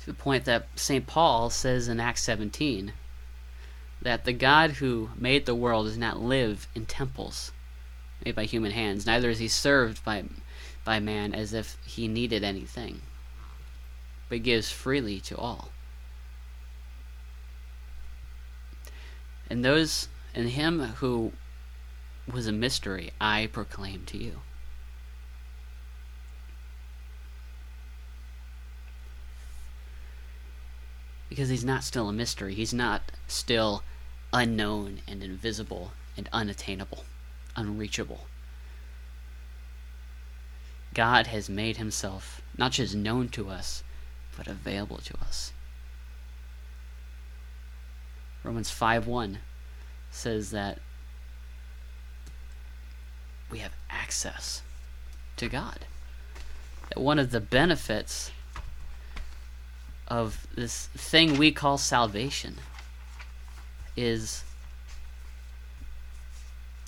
To 0.00 0.06
the 0.06 0.14
point 0.14 0.44
that 0.46 0.66
St. 0.74 1.06
Paul 1.06 1.50
says 1.50 1.86
in 1.86 2.00
Acts 2.00 2.22
17 2.22 2.92
that 4.00 4.24
the 4.24 4.32
God 4.32 4.72
who 4.72 5.10
made 5.16 5.46
the 5.46 5.54
world 5.54 5.86
does 5.86 5.98
not 5.98 6.20
live 6.20 6.66
in 6.74 6.86
temples 6.86 7.52
made 8.24 8.34
by 8.34 8.44
human 8.44 8.72
hands. 8.72 9.06
Neither 9.06 9.30
is 9.30 9.38
he 9.38 9.48
served 9.48 10.04
by, 10.04 10.24
by 10.84 11.00
man 11.00 11.34
as 11.34 11.52
if 11.52 11.76
he 11.84 12.08
needed 12.08 12.44
anything, 12.44 13.02
but 14.28 14.42
gives 14.42 14.70
freely 14.70 15.20
to 15.20 15.36
all. 15.36 15.70
And 19.50 19.64
those 19.64 20.08
and 20.34 20.50
him 20.50 20.80
who 20.80 21.32
was 22.32 22.46
a 22.46 22.52
mystery, 22.52 23.10
I 23.20 23.48
proclaim 23.52 24.04
to 24.06 24.16
you. 24.16 24.40
Because 31.28 31.48
he's 31.48 31.64
not 31.64 31.82
still 31.82 32.08
a 32.08 32.12
mystery. 32.12 32.54
He's 32.54 32.74
not 32.74 33.12
still 33.26 33.82
unknown 34.32 35.00
and 35.08 35.22
invisible 35.22 35.92
and 36.16 36.28
unattainable 36.32 37.04
unreachable. 37.56 38.26
God 40.94 41.26
has 41.28 41.48
made 41.48 41.76
himself 41.78 42.42
not 42.56 42.72
just 42.72 42.94
known 42.94 43.28
to 43.30 43.48
us, 43.48 43.82
but 44.36 44.46
available 44.46 44.98
to 44.98 45.18
us. 45.20 45.52
Romans 48.44 48.70
5:1 48.70 49.38
says 50.10 50.50
that 50.50 50.78
we 53.50 53.60
have 53.60 53.72
access 53.88 54.62
to 55.36 55.48
God. 55.48 55.86
That 56.88 57.00
one 57.00 57.18
of 57.18 57.30
the 57.30 57.40
benefits 57.40 58.30
of 60.08 60.46
this 60.54 60.88
thing 60.88 61.38
we 61.38 61.52
call 61.52 61.78
salvation 61.78 62.58
is 63.96 64.44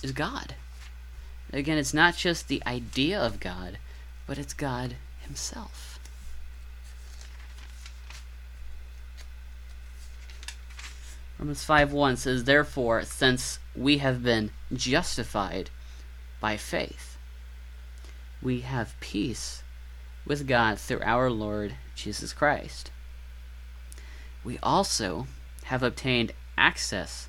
is 0.05 0.11
God. 0.11 0.53
Again, 1.51 1.79
it's 1.79 1.93
not 1.93 2.15
just 2.15 2.47
the 2.47 2.61
idea 2.65 3.19
of 3.19 3.39
God, 3.39 3.79
but 4.27 4.37
it's 4.37 4.53
God 4.53 4.95
Himself. 5.21 5.99
Romans 11.39 11.63
5 11.63 11.91
1 11.91 12.17
says, 12.17 12.43
Therefore, 12.43 13.01
since 13.03 13.59
we 13.75 13.97
have 13.97 14.23
been 14.23 14.51
justified 14.71 15.71
by 16.39 16.55
faith, 16.55 17.17
we 18.41 18.61
have 18.61 18.99
peace 18.99 19.63
with 20.25 20.47
God 20.47 20.79
through 20.79 21.01
our 21.01 21.31
Lord 21.31 21.75
Jesus 21.95 22.31
Christ. 22.31 22.91
We 24.43 24.59
also 24.61 25.25
have 25.65 25.81
obtained 25.81 26.31
access 26.57 27.27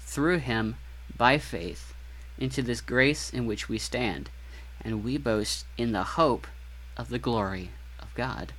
through 0.00 0.38
him 0.38 0.76
by 1.16 1.38
faith 1.38 1.87
into 2.38 2.62
this 2.62 2.80
grace 2.80 3.30
in 3.30 3.46
which 3.46 3.68
we 3.68 3.78
stand, 3.78 4.30
and 4.80 5.04
we 5.04 5.18
boast 5.18 5.66
in 5.76 5.92
the 5.92 6.04
hope 6.04 6.46
of 6.96 7.08
the 7.08 7.18
glory 7.18 7.70
of 8.00 8.14
God. 8.14 8.52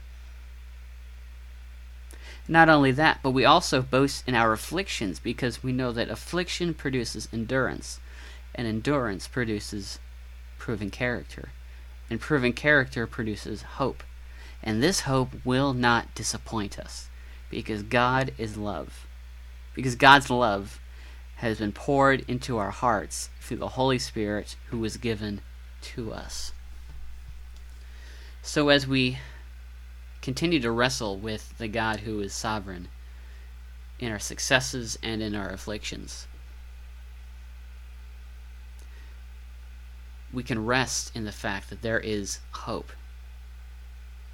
Not 2.47 2.67
only 2.67 2.91
that, 2.93 3.19
but 3.21 3.31
we 3.31 3.45
also 3.45 3.81
boast 3.81 4.27
in 4.27 4.33
our 4.33 4.53
afflictions 4.53 5.19
because 5.19 5.61
we 5.61 5.71
know 5.71 5.91
that 5.91 6.09
affliction 6.09 6.73
produces 6.73 7.29
endurance, 7.31 7.99
and 8.55 8.67
endurance 8.67 9.27
produces 9.27 9.99
proven 10.57 10.89
character, 10.89 11.49
and 12.09 12.19
proven 12.19 12.53
character 12.53 13.05
produces 13.05 13.61
hope. 13.61 14.03
And 14.63 14.81
this 14.81 15.01
hope 15.01 15.45
will 15.45 15.73
not 15.73 16.13
disappoint 16.15 16.77
us 16.77 17.07
because 17.49 17.83
God 17.83 18.33
is 18.37 18.57
love. 18.57 19.05
Because 19.73 19.95
God's 19.95 20.29
love 20.29 20.79
has 21.39 21.59
been 21.59 21.71
poured 21.71 22.19
into 22.27 22.57
our 22.57 22.69
hearts 22.69 23.29
through 23.39 23.55
the 23.55 23.69
Holy 23.69 23.97
Spirit 23.97 24.57
who 24.71 24.77
was 24.77 24.97
given 24.97 25.39
to 25.81 26.11
us. 26.11 26.51
So, 28.41 28.67
as 28.67 28.85
we 28.85 29.19
continue 30.21 30.59
to 30.59 30.69
wrestle 30.69 31.17
with 31.17 31.57
the 31.57 31.69
God 31.69 32.01
who 32.01 32.19
is 32.19 32.33
sovereign 32.33 32.89
in 33.99 34.11
our 34.11 34.19
successes 34.19 34.99
and 35.01 35.21
in 35.21 35.33
our 35.33 35.49
afflictions, 35.49 36.27
we 40.33 40.43
can 40.43 40.65
rest 40.65 41.15
in 41.15 41.23
the 41.23 41.31
fact 41.31 41.69
that 41.69 41.81
there 41.81 42.01
is 42.01 42.39
hope 42.51 42.91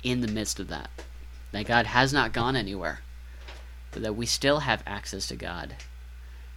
in 0.01 0.21
the 0.21 0.27
midst 0.27 0.59
of 0.59 0.69
that. 0.69 0.89
That 1.51 1.67
God 1.67 1.85
has 1.85 2.11
not 2.11 2.33
gone 2.33 2.55
anywhere, 2.55 3.01
but 3.91 4.01
that 4.01 4.15
we 4.15 4.25
still 4.25 4.61
have 4.61 4.81
access 4.87 5.27
to 5.27 5.35
God 5.35 5.75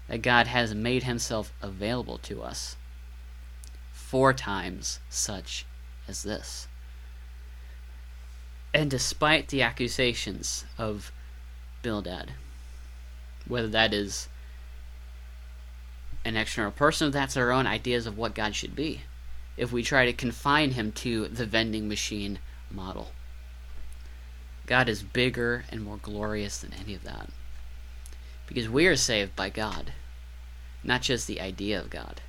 that 0.08 0.22
God 0.22 0.46
has 0.46 0.74
made 0.74 1.04
himself 1.04 1.52
available 1.62 2.18
to 2.18 2.42
us. 2.42 2.76
For 3.92 4.32
times 4.32 5.00
such 5.10 5.66
as 6.08 6.22
this. 6.22 6.66
And 8.72 8.90
despite 8.90 9.48
the 9.48 9.62
accusations 9.62 10.64
of 10.76 11.12
Bildad, 11.82 12.32
whether 13.46 13.68
that 13.68 13.94
is 13.94 14.28
an 16.24 16.36
external 16.36 16.72
person, 16.72 17.10
that's 17.10 17.36
our 17.36 17.50
own 17.50 17.66
ideas 17.66 18.06
of 18.06 18.18
what 18.18 18.34
God 18.34 18.54
should 18.54 18.74
be, 18.74 19.02
if 19.56 19.72
we 19.72 19.82
try 19.82 20.06
to 20.06 20.12
confine 20.12 20.72
him 20.72 20.92
to 20.92 21.28
the 21.28 21.46
vending 21.46 21.88
machine 21.88 22.38
model. 22.70 23.12
God 24.66 24.88
is 24.88 25.02
bigger 25.02 25.64
and 25.70 25.82
more 25.82 25.96
glorious 25.96 26.58
than 26.58 26.74
any 26.74 26.94
of 26.94 27.04
that. 27.04 27.30
Because 28.48 28.68
we 28.68 28.86
are 28.86 28.96
saved 28.96 29.36
by 29.36 29.50
God, 29.50 29.92
not 30.82 31.02
just 31.02 31.26
the 31.26 31.40
idea 31.40 31.78
of 31.78 31.90
God. 31.90 32.22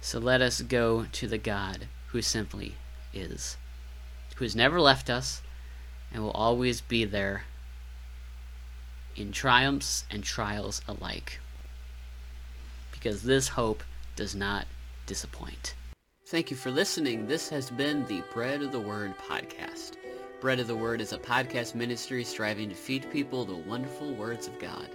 So 0.00 0.18
let 0.18 0.42
us 0.42 0.60
go 0.60 1.06
to 1.12 1.28
the 1.28 1.38
God 1.38 1.86
who 2.08 2.20
simply 2.20 2.74
is, 3.14 3.56
who 4.36 4.44
has 4.44 4.54
never 4.54 4.80
left 4.80 5.08
us 5.08 5.40
and 6.12 6.22
will 6.22 6.32
always 6.32 6.80
be 6.80 7.04
there 7.04 7.44
in 9.16 9.32
triumphs 9.32 10.04
and 10.10 10.22
trials 10.22 10.82
alike. 10.88 11.40
Because 12.92 13.22
this 13.22 13.48
hope 13.48 13.82
does 14.16 14.34
not 14.34 14.66
disappoint. 15.06 15.74
Thank 16.26 16.50
you 16.50 16.56
for 16.56 16.70
listening. 16.70 17.26
This 17.26 17.48
has 17.50 17.70
been 17.70 18.04
the 18.06 18.22
Bread 18.32 18.62
of 18.62 18.72
the 18.72 18.80
Word 18.80 19.14
podcast. 19.18 19.92
Bread 20.44 20.60
of 20.60 20.66
the 20.66 20.76
Word 20.76 21.00
is 21.00 21.14
a 21.14 21.18
podcast 21.18 21.74
ministry 21.74 22.22
striving 22.22 22.68
to 22.68 22.74
feed 22.74 23.10
people 23.10 23.46
the 23.46 23.56
wonderful 23.56 24.12
words 24.12 24.46
of 24.46 24.58
God, 24.58 24.90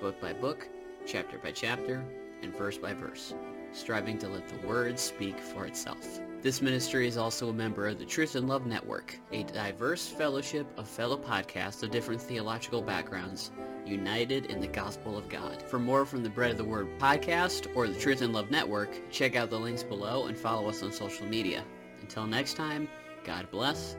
book 0.00 0.18
by 0.18 0.32
book, 0.32 0.66
chapter 1.04 1.36
by 1.36 1.52
chapter, 1.52 2.02
and 2.42 2.56
verse 2.56 2.78
by 2.78 2.94
verse, 2.94 3.34
striving 3.74 4.16
to 4.20 4.28
let 4.28 4.48
the 4.48 4.66
Word 4.66 4.98
speak 4.98 5.38
for 5.38 5.66
itself. 5.66 6.22
This 6.40 6.62
ministry 6.62 7.06
is 7.06 7.18
also 7.18 7.50
a 7.50 7.52
member 7.52 7.86
of 7.86 7.98
the 7.98 8.06
Truth 8.06 8.34
in 8.34 8.46
Love 8.46 8.64
Network, 8.64 9.20
a 9.30 9.42
diverse 9.42 10.08
fellowship 10.08 10.66
of 10.78 10.88
fellow 10.88 11.18
podcasts 11.18 11.82
of 11.82 11.90
different 11.90 12.22
theological 12.22 12.80
backgrounds, 12.80 13.50
united 13.84 14.46
in 14.46 14.58
the 14.58 14.68
gospel 14.68 15.18
of 15.18 15.28
God. 15.28 15.60
For 15.60 15.78
more 15.78 16.06
from 16.06 16.22
the 16.22 16.30
Bread 16.30 16.50
of 16.50 16.56
the 16.56 16.64
Word 16.64 16.88
podcast 16.98 17.68
or 17.76 17.86
the 17.88 18.00
Truth 18.00 18.22
in 18.22 18.32
Love 18.32 18.50
Network, 18.50 19.10
check 19.10 19.36
out 19.36 19.50
the 19.50 19.60
links 19.60 19.82
below 19.82 20.28
and 20.28 20.38
follow 20.38 20.66
us 20.66 20.82
on 20.82 20.90
social 20.92 21.26
media. 21.26 21.62
Until 22.00 22.26
next 22.26 22.54
time, 22.54 22.88
God 23.22 23.50
bless. 23.50 23.96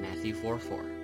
Matthew 0.00 0.34
4 0.34 0.58
4. 0.58 1.03